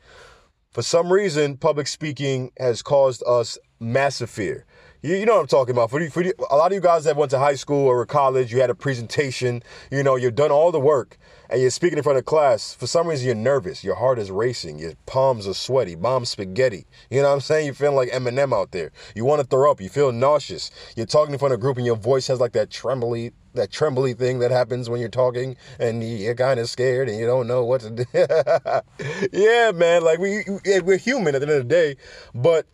For 0.72 0.82
some 0.82 1.12
reason, 1.12 1.58
public 1.58 1.88
speaking 1.88 2.52
has 2.60 2.82
caused 2.82 3.24
us 3.26 3.58
massive 3.80 4.30
fear. 4.30 4.66
You, 5.02 5.16
you 5.16 5.26
know 5.26 5.36
what 5.36 5.42
I'm 5.42 5.48
talking 5.48 5.74
about. 5.74 5.92
For, 5.92 6.10
for 6.10 6.24
a 6.50 6.56
lot 6.56 6.72
of 6.72 6.74
you 6.74 6.82
guys 6.82 7.04
that 7.04 7.16
went 7.16 7.30
to 7.32 7.40
high 7.40 7.56
school 7.56 7.86
or 7.86 8.06
college, 8.06 8.52
you 8.52 8.62
had 8.62 8.70
a 8.72 8.76
presentation, 8.76 9.62
you 9.92 10.02
know, 10.02 10.16
you've 10.16 10.36
done 10.36 10.52
all 10.52 10.72
the 10.72 10.80
work 10.80 11.18
and 11.50 11.62
you're 11.62 11.70
speaking 11.70 11.98
in 11.98 12.04
front 12.04 12.18
of 12.18 12.26
class. 12.26 12.74
For 12.74 12.88
some 12.88 13.08
reason, 13.08 13.28
you're 13.28 13.36
nervous. 13.36 13.84
Your 13.84 13.96
heart 13.96 14.18
is 14.18 14.32
racing. 14.32 14.80
Your 14.80 14.94
palms 15.06 15.48
are 15.48 15.54
sweaty. 15.54 15.96
Mom 15.96 16.26
spaghetti. 16.26 16.88
You 17.12 17.22
know 17.22 17.30
what 17.30 17.36
I'm 17.36 17.42
saying? 17.42 17.66
You're 17.66 17.76
feeling 17.76 17.96
like 17.96 18.10
Eminem 18.10 18.54
out 18.54 18.72
there. 18.72 18.92
You 19.16 19.24
want 19.24 19.42
to 19.42 19.48
throw 19.48 19.70
up. 19.70 19.80
You 19.80 19.90
feel 19.90 20.12
nauseous. 20.12 20.72
You're 20.96 21.06
talking 21.06 21.34
in 21.34 21.40
front 21.40 21.54
of 21.54 21.60
a 21.60 21.62
group 21.62 21.78
and 21.78 21.86
your 21.86 21.96
voice 21.96 22.28
has 22.28 22.40
like 22.40 22.54
that 22.54 22.72
trembly, 22.72 23.34
that 23.54 23.72
trembly 23.72 24.16
thing 24.16 24.40
that 24.40 24.50
happens 24.50 24.90
when 24.90 25.00
you're 25.00 25.10
talking 25.10 25.58
and 25.80 26.04
you're 26.04 26.36
kind 26.36 26.60
of 26.60 26.70
scared 26.70 27.08
and 27.08 27.20
you 27.20 27.28
don't 27.28 27.46
know 27.46 27.64
what 27.64 27.82
to 27.82 27.92
do. 27.92 28.06
yeah, 29.32 29.72
man. 29.72 30.04
Like 30.04 30.18
we, 30.18 30.44
we're 30.82 30.98
human 30.98 31.36
at 31.36 31.42
the 31.42 31.48
end 31.48 31.56
of 31.56 31.68
the 31.68 31.74
day, 31.74 31.98
but 32.34 32.66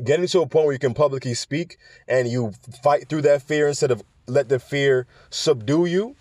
getting 0.00 0.26
to 0.26 0.40
a 0.40 0.46
point 0.46 0.66
where 0.66 0.72
you 0.72 0.78
can 0.78 0.94
publicly 0.94 1.34
speak 1.34 1.78
and 2.08 2.28
you 2.28 2.52
fight 2.82 3.08
through 3.08 3.22
that 3.22 3.42
fear 3.42 3.68
instead 3.68 3.90
of 3.90 4.02
let 4.26 4.48
the 4.48 4.58
fear 4.58 5.06
subdue 5.30 5.84
you, 5.84 6.16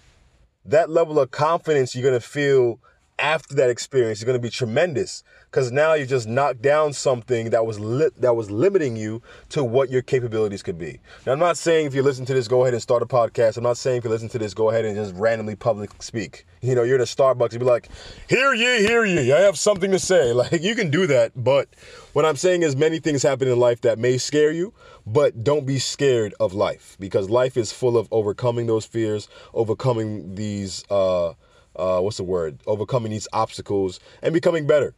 that 0.65 0.89
level 0.89 1.19
of 1.19 1.31
confidence 1.31 1.95
you're 1.95 2.07
going 2.07 2.19
to 2.19 2.25
feel 2.25 2.79
after 3.21 3.55
that 3.55 3.69
experience 3.69 4.19
is 4.19 4.25
going 4.25 4.37
to 4.37 4.41
be 4.41 4.49
tremendous 4.49 5.23
because 5.45 5.71
now 5.71 5.93
you 5.93 6.05
just 6.05 6.27
knocked 6.27 6.61
down 6.61 6.91
something 6.91 7.51
that 7.51 7.65
was 7.65 7.77
that 8.17 8.35
was 8.35 8.49
limiting 8.49 8.95
you 8.95 9.21
to 9.49 9.63
what 9.63 9.89
your 9.89 10.01
capabilities 10.01 10.63
could 10.63 10.77
be. 10.77 10.99
Now, 11.25 11.33
I'm 11.33 11.39
not 11.39 11.57
saying 11.57 11.85
if 11.85 11.93
you 11.93 12.01
listen 12.01 12.25
to 12.25 12.33
this, 12.33 12.47
go 12.47 12.63
ahead 12.63 12.73
and 12.73 12.81
start 12.81 13.03
a 13.03 13.05
podcast. 13.05 13.57
I'm 13.57 13.63
not 13.63 13.77
saying 13.77 13.99
if 13.99 14.03
you 14.03 14.09
listen 14.09 14.29
to 14.29 14.39
this, 14.39 14.53
go 14.53 14.69
ahead 14.69 14.85
and 14.85 14.95
just 14.95 15.13
randomly 15.15 15.55
public 15.55 16.01
speak. 16.01 16.45
You 16.61 16.75
know, 16.75 16.83
you're 16.83 16.95
in 16.95 17.01
a 17.01 17.05
Starbucks, 17.05 17.53
you 17.53 17.59
be 17.59 17.65
like, 17.65 17.89
"Hear 18.27 18.53
ye, 18.53 18.79
hear 18.79 19.05
ye! 19.05 19.31
I 19.31 19.41
have 19.41 19.57
something 19.57 19.91
to 19.91 19.99
say." 19.99 20.33
Like 20.41 20.63
you 20.63 20.73
can 20.73 20.89
do 20.89 21.05
that, 21.07 21.33
but 21.35 21.67
what 22.13 22.25
I'm 22.25 22.35
saying 22.35 22.63
is 22.63 22.75
many 22.75 22.99
things 22.99 23.21
happen 23.21 23.47
in 23.47 23.59
life 23.59 23.81
that 23.81 23.99
may 23.99 24.17
scare 24.17 24.51
you, 24.51 24.73
but 25.05 25.43
don't 25.43 25.67
be 25.67 25.77
scared 25.77 26.33
of 26.39 26.53
life 26.53 26.97
because 26.99 27.29
life 27.29 27.57
is 27.57 27.71
full 27.71 27.95
of 27.95 28.07
overcoming 28.11 28.65
those 28.65 28.85
fears, 28.85 29.27
overcoming 29.53 30.33
these. 30.33 30.83
Uh, 30.89 31.33
uh, 31.75 31.99
what's 31.99 32.17
the 32.17 32.23
word? 32.23 32.59
Overcoming 32.67 33.11
these 33.11 33.27
obstacles 33.33 33.99
and 34.21 34.33
becoming 34.33 34.67
better. 34.67 34.93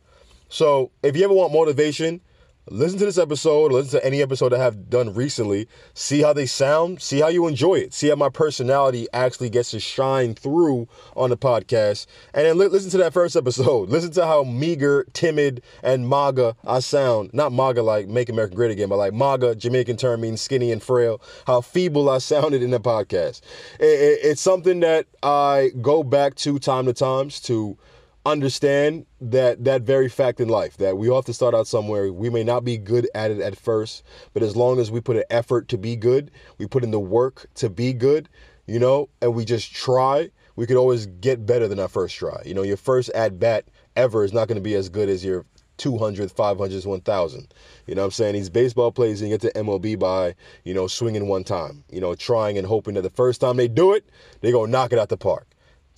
So 0.49 0.91
if 1.01 1.15
you 1.15 1.23
ever 1.23 1.33
want 1.33 1.53
motivation, 1.53 2.21
listen 2.69 2.97
to 2.99 3.05
this 3.05 3.17
episode, 3.17 3.71
listen 3.71 3.99
to 3.99 4.05
any 4.05 4.21
episode 4.21 4.53
I 4.53 4.59
have 4.59 4.89
done 4.89 5.13
recently, 5.13 5.67
see 5.93 6.21
how 6.21 6.33
they 6.33 6.45
sound, 6.45 7.01
see 7.01 7.19
how 7.19 7.27
you 7.27 7.47
enjoy 7.47 7.75
it, 7.75 7.93
see 7.93 8.09
how 8.09 8.15
my 8.15 8.29
personality 8.29 9.07
actually 9.13 9.49
gets 9.49 9.71
to 9.71 9.79
shine 9.79 10.33
through 10.33 10.87
on 11.15 11.29
the 11.29 11.37
podcast. 11.37 12.05
And 12.33 12.45
then 12.45 12.57
li- 12.57 12.67
listen 12.67 12.89
to 12.91 12.97
that 12.97 13.13
first 13.13 13.35
episode. 13.35 13.89
Listen 13.93 14.11
to 14.11 14.25
how 14.25 14.43
meager, 14.43 15.05
timid, 15.13 15.61
and 15.83 16.09
MAGA 16.09 16.55
I 16.65 16.79
sound. 16.79 17.31
Not 17.33 17.51
MAGA 17.51 17.83
like 17.83 18.07
Make 18.07 18.29
America 18.29 18.55
Great 18.55 18.71
Again, 18.71 18.89
but 18.89 18.97
like 18.97 19.13
MAGA, 19.13 19.55
Jamaican 19.55 19.97
term 19.97 20.21
means 20.21 20.41
skinny 20.41 20.71
and 20.71 20.81
frail. 20.81 21.21
How 21.45 21.61
feeble 21.61 22.09
I 22.09 22.17
sounded 22.17 22.63
in 22.63 22.71
the 22.71 22.79
podcast. 22.79 23.41
It, 23.79 23.85
it, 23.85 24.19
it's 24.23 24.41
something 24.41 24.79
that 24.79 25.05
I 25.21 25.71
go 25.81 26.03
back 26.03 26.35
to 26.35 26.59
time 26.59 26.85
to 26.85 26.93
times 26.93 27.39
to 27.41 27.77
understand 28.25 29.05
that 29.19 29.63
that 29.65 29.81
very 29.81 30.07
fact 30.07 30.39
in 30.39 30.47
life 30.47 30.77
that 30.77 30.97
we 30.97 31.09
all 31.09 31.17
have 31.17 31.25
to 31.25 31.33
start 31.33 31.53
out 31.53 31.67
somewhere. 31.67 32.11
We 32.13 32.29
may 32.29 32.43
not 32.43 32.63
be 32.63 32.77
good 32.77 33.09
at 33.13 33.31
it 33.31 33.41
at 33.41 33.57
first 33.57 34.03
but 34.33 34.43
as 34.43 34.55
long 34.55 34.79
as 34.79 34.91
we 34.91 35.01
put 35.01 35.17
an 35.17 35.23
effort 35.29 35.67
to 35.69 35.77
be 35.77 35.95
good 35.95 36.31
we 36.57 36.65
put 36.65 36.83
in 36.83 36.91
the 36.91 36.99
work 36.99 37.47
to 37.55 37.69
be 37.69 37.91
good 37.91 38.29
you 38.65 38.79
know 38.79 39.09
and 39.21 39.35
we 39.35 39.43
just 39.43 39.73
try 39.73 40.29
we 40.55 40.65
could 40.65 40.77
always 40.77 41.07
get 41.07 41.45
better 41.45 41.67
than 41.67 41.79
our 41.79 41.87
first 41.87 42.15
try. 42.15 42.41
You 42.45 42.53
know 42.53 42.63
your 42.63 42.77
first 42.77 43.09
at 43.09 43.39
bat 43.39 43.65
ever 43.95 44.23
is 44.23 44.33
not 44.33 44.47
going 44.47 44.55
to 44.57 44.61
be 44.61 44.75
as 44.75 44.89
good 44.89 45.09
as 45.09 45.25
your 45.25 45.45
200 45.77 46.31
500 46.31 46.85
1000 46.85 47.53
you 47.87 47.95
know 47.95 48.01
what 48.01 48.05
i'm 48.05 48.11
saying? 48.11 48.33
These 48.35 48.49
baseball 48.49 48.91
players 48.91 49.21
you 49.21 49.29
get 49.29 49.41
to 49.41 49.51
mlb 49.53 49.99
by 49.99 50.35
you 50.63 50.73
know 50.73 50.87
swinging 50.87 51.27
one 51.27 51.43
time 51.43 51.83
you 51.89 51.99
know 51.99 52.15
trying 52.15 52.57
and 52.57 52.67
hoping 52.67 52.93
that 52.93 53.01
the 53.01 53.09
first 53.09 53.41
time 53.41 53.57
they 53.57 53.67
do 53.67 53.93
it 53.93 54.07
they 54.41 54.51
go 54.51 54.65
knock 54.65 54.93
it 54.93 54.99
out 54.99 55.09
the 55.09 55.17
park 55.17 55.47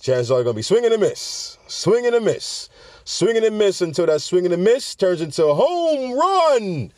chances 0.00 0.30
are 0.30 0.42
going 0.42 0.54
to 0.54 0.58
be 0.58 0.62
swinging 0.62 0.92
and 0.92 1.00
miss, 1.00 1.58
swinging 1.66 2.14
and 2.14 2.24
miss, 2.24 2.68
swinging 3.04 3.44
and 3.44 3.58
miss 3.58 3.80
until 3.80 4.06
that 4.06 4.20
swinging 4.20 4.52
and 4.52 4.62
miss 4.64 4.94
turns 4.94 5.20
into 5.20 5.44
a 5.44 5.54
home 5.54 6.18
run. 6.18 6.92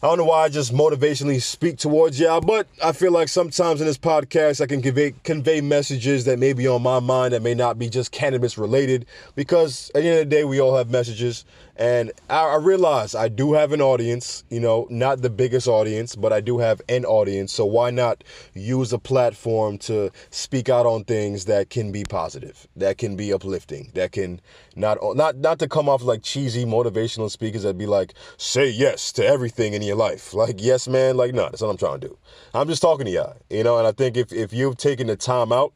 I 0.00 0.06
don't 0.06 0.18
know 0.18 0.26
why 0.26 0.44
I 0.44 0.48
just 0.48 0.72
motivationally 0.72 1.42
speak 1.42 1.76
towards 1.76 2.20
y'all, 2.20 2.40
but 2.40 2.68
I 2.84 2.92
feel 2.92 3.10
like 3.10 3.28
sometimes 3.28 3.80
in 3.80 3.86
this 3.88 3.98
podcast 3.98 4.60
I 4.60 4.66
can 4.66 4.80
convey 4.80 5.12
convey 5.24 5.60
messages 5.60 6.24
that 6.26 6.38
may 6.38 6.52
be 6.52 6.68
on 6.68 6.82
my 6.82 7.00
mind 7.00 7.32
that 7.34 7.42
may 7.42 7.54
not 7.54 7.80
be 7.80 7.88
just 7.88 8.12
cannabis 8.12 8.56
related. 8.56 9.06
Because 9.34 9.90
at 9.96 10.02
the 10.02 10.08
end 10.08 10.20
of 10.20 10.30
the 10.30 10.36
day, 10.36 10.44
we 10.44 10.60
all 10.60 10.76
have 10.76 10.88
messages, 10.88 11.44
And 11.78 12.10
I, 12.28 12.40
I 12.40 12.56
realize 12.56 13.14
I 13.14 13.28
do 13.28 13.52
have 13.52 13.70
an 13.72 13.80
audience, 13.80 14.42
you 14.50 14.58
know, 14.58 14.88
not 14.90 15.22
the 15.22 15.30
biggest 15.30 15.68
audience, 15.68 16.16
but 16.16 16.32
I 16.32 16.40
do 16.40 16.58
have 16.58 16.82
an 16.88 17.04
audience. 17.04 17.52
So 17.52 17.64
why 17.64 17.90
not 17.90 18.24
use 18.52 18.92
a 18.92 18.98
platform 18.98 19.78
to 19.78 20.10
speak 20.30 20.68
out 20.68 20.86
on 20.86 21.04
things 21.04 21.44
that 21.44 21.70
can 21.70 21.92
be 21.92 22.02
positive, 22.02 22.66
that 22.74 22.98
can 22.98 23.14
be 23.14 23.32
uplifting, 23.32 23.92
that 23.94 24.10
can 24.10 24.40
not 24.74 24.98
not 25.14 25.36
not 25.36 25.60
to 25.60 25.68
come 25.68 25.88
off 25.88 26.02
like 26.02 26.22
cheesy 26.22 26.64
motivational 26.64 27.30
speakers 27.30 27.62
that 27.62 27.78
be 27.78 27.86
like, 27.86 28.12
say 28.36 28.68
yes 28.68 29.12
to 29.12 29.24
everything 29.24 29.72
in 29.72 29.82
your 29.82 29.96
life. 29.96 30.34
Like, 30.34 30.56
yes, 30.58 30.88
man, 30.88 31.16
like 31.16 31.32
no, 31.32 31.44
that's 31.44 31.62
what 31.62 31.70
I'm 31.70 31.76
trying 31.76 32.00
to 32.00 32.08
do. 32.08 32.18
I'm 32.54 32.68
just 32.68 32.82
talking 32.82 33.06
to 33.06 33.12
y'all, 33.12 33.36
you 33.50 33.62
know, 33.62 33.78
and 33.78 33.86
I 33.86 33.92
think 33.92 34.16
if 34.16 34.32
if 34.32 34.52
you've 34.52 34.76
taken 34.76 35.06
the 35.06 35.16
time 35.16 35.52
out 35.52 35.72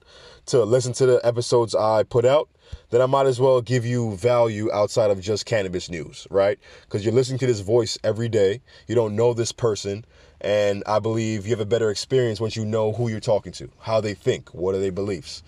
to 0.47 0.65
listen 0.65 0.93
to 0.95 1.07
the 1.07 1.21
episodes 1.25 1.75
I 1.75 2.03
put 2.03 2.25
out, 2.25 2.49
then 2.91 3.01
I 3.01 3.07
might 3.07 3.27
as 3.27 3.41
well 3.41 3.61
give 3.61 3.87
you 3.87 4.17
value 4.17 4.71
outside 4.73 5.11
of 5.11 5.21
just 5.21 5.47
cannabis 5.47 5.89
news, 5.91 6.27
right? 6.31 6.59
Because 6.83 7.05
you're 7.05 7.15
listening 7.15 7.39
to 7.41 7.47
this 7.47 7.61
voice 7.61 7.99
every 8.05 8.29
day. 8.29 8.61
You 8.87 8.95
don't 8.95 9.17
know 9.17 9.35
this 9.35 9.53
person. 9.53 10.05
And 10.41 10.83
I 10.87 10.99
believe 10.99 11.47
you 11.47 11.51
have 11.51 11.61
a 11.61 11.65
better 11.65 11.91
experience 11.91 12.41
once 12.41 12.57
you 12.57 12.65
know 12.65 12.93
who 12.93 13.09
you're 13.09 13.21
talking 13.21 13.53
to, 13.53 13.71
how 13.79 14.01
they 14.01 14.15
think, 14.15 14.53
what 14.53 14.75
are 14.75 14.79
their 14.79 14.91
beliefs. 14.91 15.43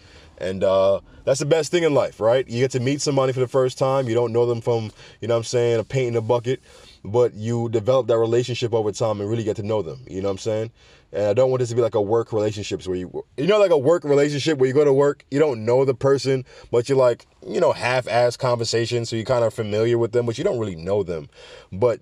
And 0.45 0.63
uh, 0.63 1.01
that's 1.25 1.41
the 1.41 1.47
best 1.47 1.71
thing 1.71 1.85
in 1.85 1.95
life, 1.95 2.21
right? 2.21 2.47
You 2.47 2.61
get 2.61 2.71
to 2.73 2.81
meet 2.81 3.01
somebody 3.01 3.33
for 3.33 3.41
the 3.41 3.49
first 3.49 3.79
time. 3.79 4.09
You 4.09 4.15
don't 4.15 4.33
know 4.33 4.45
them 4.45 4.61
from, 4.61 4.93
you 5.21 5.29
know 5.29 5.35
what 5.35 5.39
I'm 5.39 5.45
saying, 5.45 5.81
a 5.81 5.85
paint 5.85 6.09
in 6.09 6.17
a 6.17 6.21
bucket, 6.21 6.61
but 7.03 7.33
you 7.33 7.71
develop 7.71 8.09
that 8.09 8.19
relationship 8.19 8.75
over 8.75 8.93
time 8.93 9.21
and 9.21 9.31
really 9.31 9.43
get 9.43 9.57
to 9.57 9.63
know 9.63 9.81
them. 9.81 10.05
You 10.07 10.21
know 10.21 10.29
what 10.29 10.33
I'm 10.33 10.39
saying? 10.39 10.71
And 11.13 11.27
I 11.27 11.33
don't 11.33 11.49
want 11.51 11.61
this 11.61 11.71
to 11.71 11.75
be 11.75 11.81
like 11.81 11.95
a 11.95 12.03
work 12.03 12.33
relationships 12.33 12.87
where 12.87 12.97
you, 12.97 13.25
you 13.39 13.47
know, 13.47 13.59
like 13.59 13.71
a 13.71 13.79
work 13.79 14.05
relationship 14.05 14.59
where 14.59 14.69
you 14.69 14.75
go 14.75 14.85
to 14.85 14.93
work, 14.93 15.25
you 15.31 15.39
don't 15.39 15.65
know 15.65 15.87
the 15.87 15.95
person, 15.95 16.45
but 16.71 16.89
you're 16.89 16.99
like, 16.99 17.27
you 17.47 17.61
know, 17.61 17.73
half-ass 17.73 18.37
conversation, 18.37 19.07
so 19.07 19.17
you 19.17 19.25
kind 19.25 19.45
of 19.45 19.55
familiar 19.55 19.97
with 19.97 20.13
them, 20.13 20.27
but 20.27 20.37
you 20.37 20.45
don't 20.45 20.59
really 20.59 20.77
know 20.77 21.03
them. 21.03 21.29
But 21.73 22.01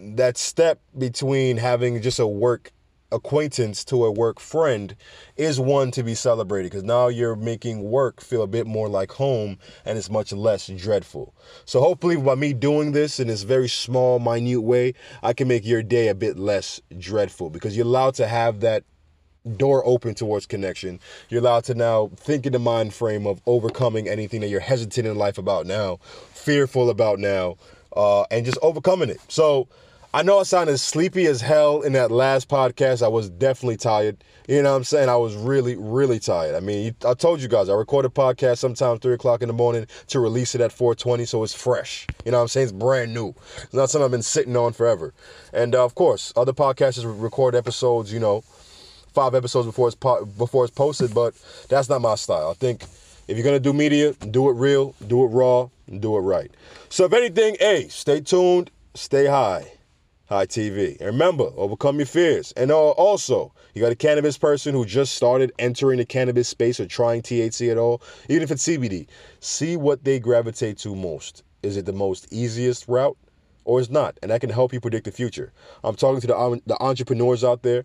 that 0.00 0.36
step 0.36 0.80
between 0.98 1.58
having 1.58 2.02
just 2.02 2.18
a 2.18 2.26
work 2.26 2.72
acquaintance 3.14 3.84
to 3.84 4.04
a 4.04 4.10
work 4.10 4.40
friend 4.40 4.96
is 5.36 5.60
one 5.60 5.90
to 5.92 6.02
be 6.02 6.14
celebrated 6.14 6.70
because 6.70 6.84
now 6.84 7.08
you're 7.08 7.36
making 7.36 7.82
work 7.82 8.20
feel 8.20 8.42
a 8.42 8.46
bit 8.46 8.66
more 8.66 8.88
like 8.88 9.12
home 9.12 9.58
and 9.84 9.96
it's 9.96 10.10
much 10.10 10.32
less 10.32 10.66
dreadful. 10.66 11.34
So 11.64 11.80
hopefully 11.80 12.16
by 12.16 12.34
me 12.34 12.52
doing 12.52 12.92
this 12.92 13.20
in 13.20 13.28
this 13.28 13.42
very 13.42 13.68
small, 13.68 14.18
minute 14.18 14.62
way, 14.62 14.94
I 15.22 15.32
can 15.32 15.48
make 15.48 15.64
your 15.64 15.82
day 15.82 16.08
a 16.08 16.14
bit 16.14 16.38
less 16.38 16.80
dreadful 16.98 17.50
because 17.50 17.76
you're 17.76 17.86
allowed 17.86 18.14
to 18.16 18.26
have 18.26 18.60
that 18.60 18.84
door 19.56 19.82
open 19.86 20.14
towards 20.14 20.46
connection. 20.46 20.98
You're 21.28 21.40
allowed 21.40 21.64
to 21.64 21.74
now 21.74 22.10
think 22.16 22.46
in 22.46 22.52
the 22.52 22.58
mind 22.58 22.94
frame 22.94 23.26
of 23.26 23.40
overcoming 23.46 24.08
anything 24.08 24.40
that 24.40 24.48
you're 24.48 24.60
hesitant 24.60 25.06
in 25.06 25.16
life 25.16 25.38
about 25.38 25.66
now, 25.66 25.98
fearful 26.32 26.90
about 26.90 27.18
now, 27.18 27.56
uh, 27.96 28.22
and 28.30 28.44
just 28.44 28.58
overcoming 28.62 29.10
it. 29.10 29.20
So 29.28 29.68
I 30.14 30.22
know 30.22 30.38
I 30.38 30.44
sounded 30.44 30.78
sleepy 30.78 31.26
as 31.26 31.40
hell 31.40 31.80
in 31.80 31.94
that 31.94 32.12
last 32.12 32.48
podcast. 32.48 33.02
I 33.02 33.08
was 33.08 33.28
definitely 33.28 33.78
tired. 33.78 34.22
You 34.46 34.62
know 34.62 34.70
what 34.70 34.76
I'm 34.76 34.84
saying? 34.84 35.08
I 35.08 35.16
was 35.16 35.34
really, 35.34 35.74
really 35.74 36.20
tired. 36.20 36.54
I 36.54 36.60
mean, 36.60 36.94
I 37.04 37.14
told 37.14 37.42
you 37.42 37.48
guys, 37.48 37.68
I 37.68 37.74
record 37.74 38.04
a 38.04 38.08
podcast 38.08 38.58
sometime 38.58 39.00
3 39.00 39.14
o'clock 39.14 39.42
in 39.42 39.48
the 39.48 39.52
morning 39.52 39.88
to 40.06 40.20
release 40.20 40.54
it 40.54 40.60
at 40.60 40.70
420, 40.70 41.24
so 41.24 41.42
it's 41.42 41.52
fresh. 41.52 42.06
You 42.24 42.30
know 42.30 42.36
what 42.36 42.42
I'm 42.42 42.48
saying? 42.48 42.64
It's 42.68 42.72
brand 42.72 43.12
new. 43.12 43.34
It's 43.56 43.74
not 43.74 43.90
something 43.90 44.04
I've 44.04 44.12
been 44.12 44.22
sitting 44.22 44.56
on 44.56 44.72
forever. 44.72 45.12
And 45.52 45.74
uh, 45.74 45.84
of 45.84 45.96
course, 45.96 46.32
other 46.36 46.52
podcasters 46.52 47.12
record 47.20 47.56
episodes, 47.56 48.12
you 48.12 48.20
know, 48.20 48.42
five 49.14 49.34
episodes 49.34 49.66
before 49.66 49.88
it's, 49.88 49.96
po- 49.96 50.26
before 50.26 50.64
it's 50.64 50.72
posted, 50.72 51.12
but 51.12 51.34
that's 51.68 51.88
not 51.88 52.00
my 52.00 52.14
style. 52.14 52.50
I 52.50 52.54
think 52.54 52.84
if 53.26 53.36
you're 53.36 53.50
to 53.50 53.58
do 53.58 53.72
media, 53.72 54.12
do 54.12 54.48
it 54.48 54.52
real, 54.52 54.94
do 55.08 55.24
it 55.24 55.30
raw, 55.30 55.68
and 55.88 56.00
do 56.00 56.16
it 56.16 56.20
right. 56.20 56.52
So 56.88 57.04
if 57.04 57.12
anything, 57.12 57.56
hey, 57.58 57.88
stay 57.88 58.20
tuned, 58.20 58.70
stay 58.94 59.26
high. 59.26 59.73
High 60.26 60.46
TV. 60.46 60.96
And 60.98 61.06
remember, 61.06 61.50
overcome 61.56 61.98
your 61.98 62.06
fears. 62.06 62.52
And 62.52 62.70
also, 62.70 63.52
you 63.74 63.82
got 63.82 63.92
a 63.92 63.96
cannabis 63.96 64.38
person 64.38 64.74
who 64.74 64.86
just 64.86 65.14
started 65.14 65.52
entering 65.58 65.98
the 65.98 66.06
cannabis 66.06 66.48
space 66.48 66.80
or 66.80 66.86
trying 66.86 67.22
THC 67.22 67.70
at 67.70 67.76
all, 67.76 68.02
even 68.28 68.42
if 68.42 68.50
it's 68.50 68.66
CBD. 68.66 69.06
See 69.40 69.76
what 69.76 70.04
they 70.04 70.18
gravitate 70.18 70.78
to 70.78 70.94
most. 70.94 71.42
Is 71.62 71.76
it 71.76 71.84
the 71.84 71.92
most 71.92 72.32
easiest 72.32 72.88
route 72.88 73.18
or 73.64 73.80
is 73.80 73.90
not? 73.90 74.18
And 74.22 74.30
that 74.30 74.40
can 74.40 74.50
help 74.50 74.72
you 74.72 74.80
predict 74.80 75.04
the 75.04 75.12
future. 75.12 75.52
I'm 75.82 75.94
talking 75.94 76.20
to 76.22 76.26
the, 76.26 76.38
um, 76.38 76.60
the 76.66 76.82
entrepreneurs 76.82 77.44
out 77.44 77.62
there 77.62 77.84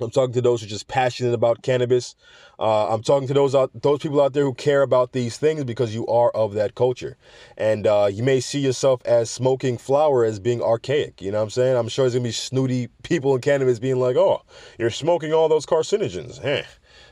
I'm 0.00 0.10
talking 0.10 0.32
to 0.34 0.40
those 0.40 0.60
who 0.60 0.66
are 0.66 0.68
just 0.68 0.88
passionate 0.88 1.34
about 1.34 1.62
cannabis. 1.62 2.16
Uh, 2.58 2.92
I'm 2.92 3.02
talking 3.02 3.28
to 3.28 3.34
those 3.34 3.54
out, 3.54 3.70
those 3.80 4.00
people 4.00 4.20
out 4.20 4.32
there 4.32 4.44
who 4.44 4.54
care 4.54 4.82
about 4.82 5.12
these 5.12 5.36
things 5.36 5.64
because 5.64 5.94
you 5.94 6.06
are 6.06 6.30
of 6.30 6.54
that 6.54 6.74
culture, 6.74 7.16
and 7.56 7.86
uh, 7.86 8.08
you 8.10 8.22
may 8.22 8.40
see 8.40 8.60
yourself 8.60 9.00
as 9.04 9.30
smoking 9.30 9.78
flower 9.78 10.24
as 10.24 10.40
being 10.40 10.62
archaic. 10.62 11.22
You 11.22 11.30
know 11.30 11.38
what 11.38 11.44
I'm 11.44 11.50
saying? 11.50 11.76
I'm 11.76 11.88
sure 11.88 12.04
there's 12.04 12.14
gonna 12.14 12.24
be 12.24 12.32
snooty 12.32 12.88
people 13.02 13.34
in 13.34 13.40
cannabis 13.40 13.78
being 13.78 14.00
like, 14.00 14.16
"Oh, 14.16 14.42
you're 14.78 14.90
smoking 14.90 15.32
all 15.32 15.48
those 15.48 15.66
carcinogens." 15.66 16.40
Heh, 16.40 16.64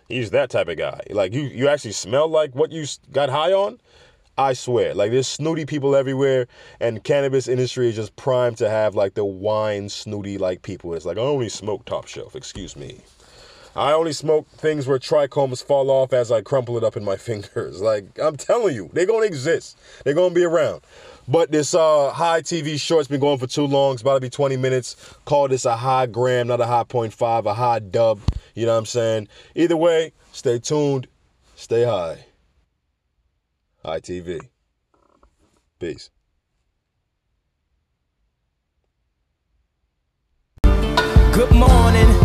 he's 0.09 0.31
that 0.31 0.51
type 0.51 0.69
of 0.69 0.77
guy. 0.77 1.01
Like 1.11 1.33
you, 1.33 1.43
you 1.43 1.69
actually 1.69 1.93
smell 1.93 2.29
like 2.29 2.55
what 2.55 2.73
you 2.73 2.85
got 3.13 3.29
high 3.29 3.53
on. 3.53 3.79
I 4.43 4.55
swear, 4.55 4.93
like 4.93 5.13
there's 5.13 5.29
snooty 5.29 5.65
people 5.67 5.95
everywhere, 5.95 6.49
and 6.81 7.05
cannabis 7.05 7.47
industry 7.47 7.89
is 7.89 7.95
just 7.95 8.17
primed 8.17 8.59
to 8.59 8.69
have 8.69 8.97
like 8.97 9.15
the 9.15 9.25
wine 9.25 9.89
snooty 9.89 10.37
like 10.37 10.63
people. 10.63 10.95
It's 10.95 11.05
like 11.05 11.17
I 11.17 11.21
only 11.21 11.49
smoke 11.49 11.85
top 11.85 12.09
shelf. 12.09 12.35
Excuse 12.35 12.77
me. 12.77 13.03
I 13.77 13.93
only 13.93 14.13
smoke 14.13 14.49
things 14.49 14.87
where 14.89 14.99
trichomes 14.99 15.65
fall 15.65 15.91
off 15.91 16.13
as 16.13 16.33
I 16.33 16.43
crumple 16.43 16.77
it 16.77 16.83
up 16.83 16.97
in 16.97 17.05
my 17.05 17.17
fingers. 17.29 17.81
Like 17.81 18.19
I'm 18.19 18.37
telling 18.37 18.75
you, 18.75 18.91
they're 18.93 19.07
gonna 19.07 19.27
exist. 19.27 19.79
They're 20.05 20.15
gonna 20.15 20.35
be 20.35 20.45
around. 20.45 20.81
But 21.29 21.53
this 21.53 21.73
uh, 21.73 22.11
high 22.11 22.43
TV 22.43 22.81
short's 22.81 23.07
been 23.07 23.21
going 23.21 23.39
for 23.39 23.47
too 23.47 23.67
long. 23.67 23.93
It's 23.93 24.03
about 24.03 24.15
to 24.15 24.21
be 24.21 24.29
20 24.29 24.57
minutes. 24.57 24.97
Call 25.25 25.47
this 25.47 25.65
a 25.65 25.77
high 25.77 26.07
gram, 26.07 26.49
not 26.49 26.61
a 26.61 26.67
high 26.67 26.83
point 26.83 27.13
five, 27.13 27.47
a 27.47 27.55
high 27.55 27.79
dub. 27.79 28.19
You 28.57 28.67
know 28.67 28.73
what 28.73 28.79
I'm 28.79 28.87
saying? 28.87 29.29
Either 29.55 29.77
way, 29.77 30.13
stay 30.33 30.59
tuned, 30.59 31.07
stay 31.55 31.85
high. 31.85 32.27
ITV. 33.85 34.49
Peace. 35.81 36.11
Good 41.33 41.51
morning. 41.51 42.22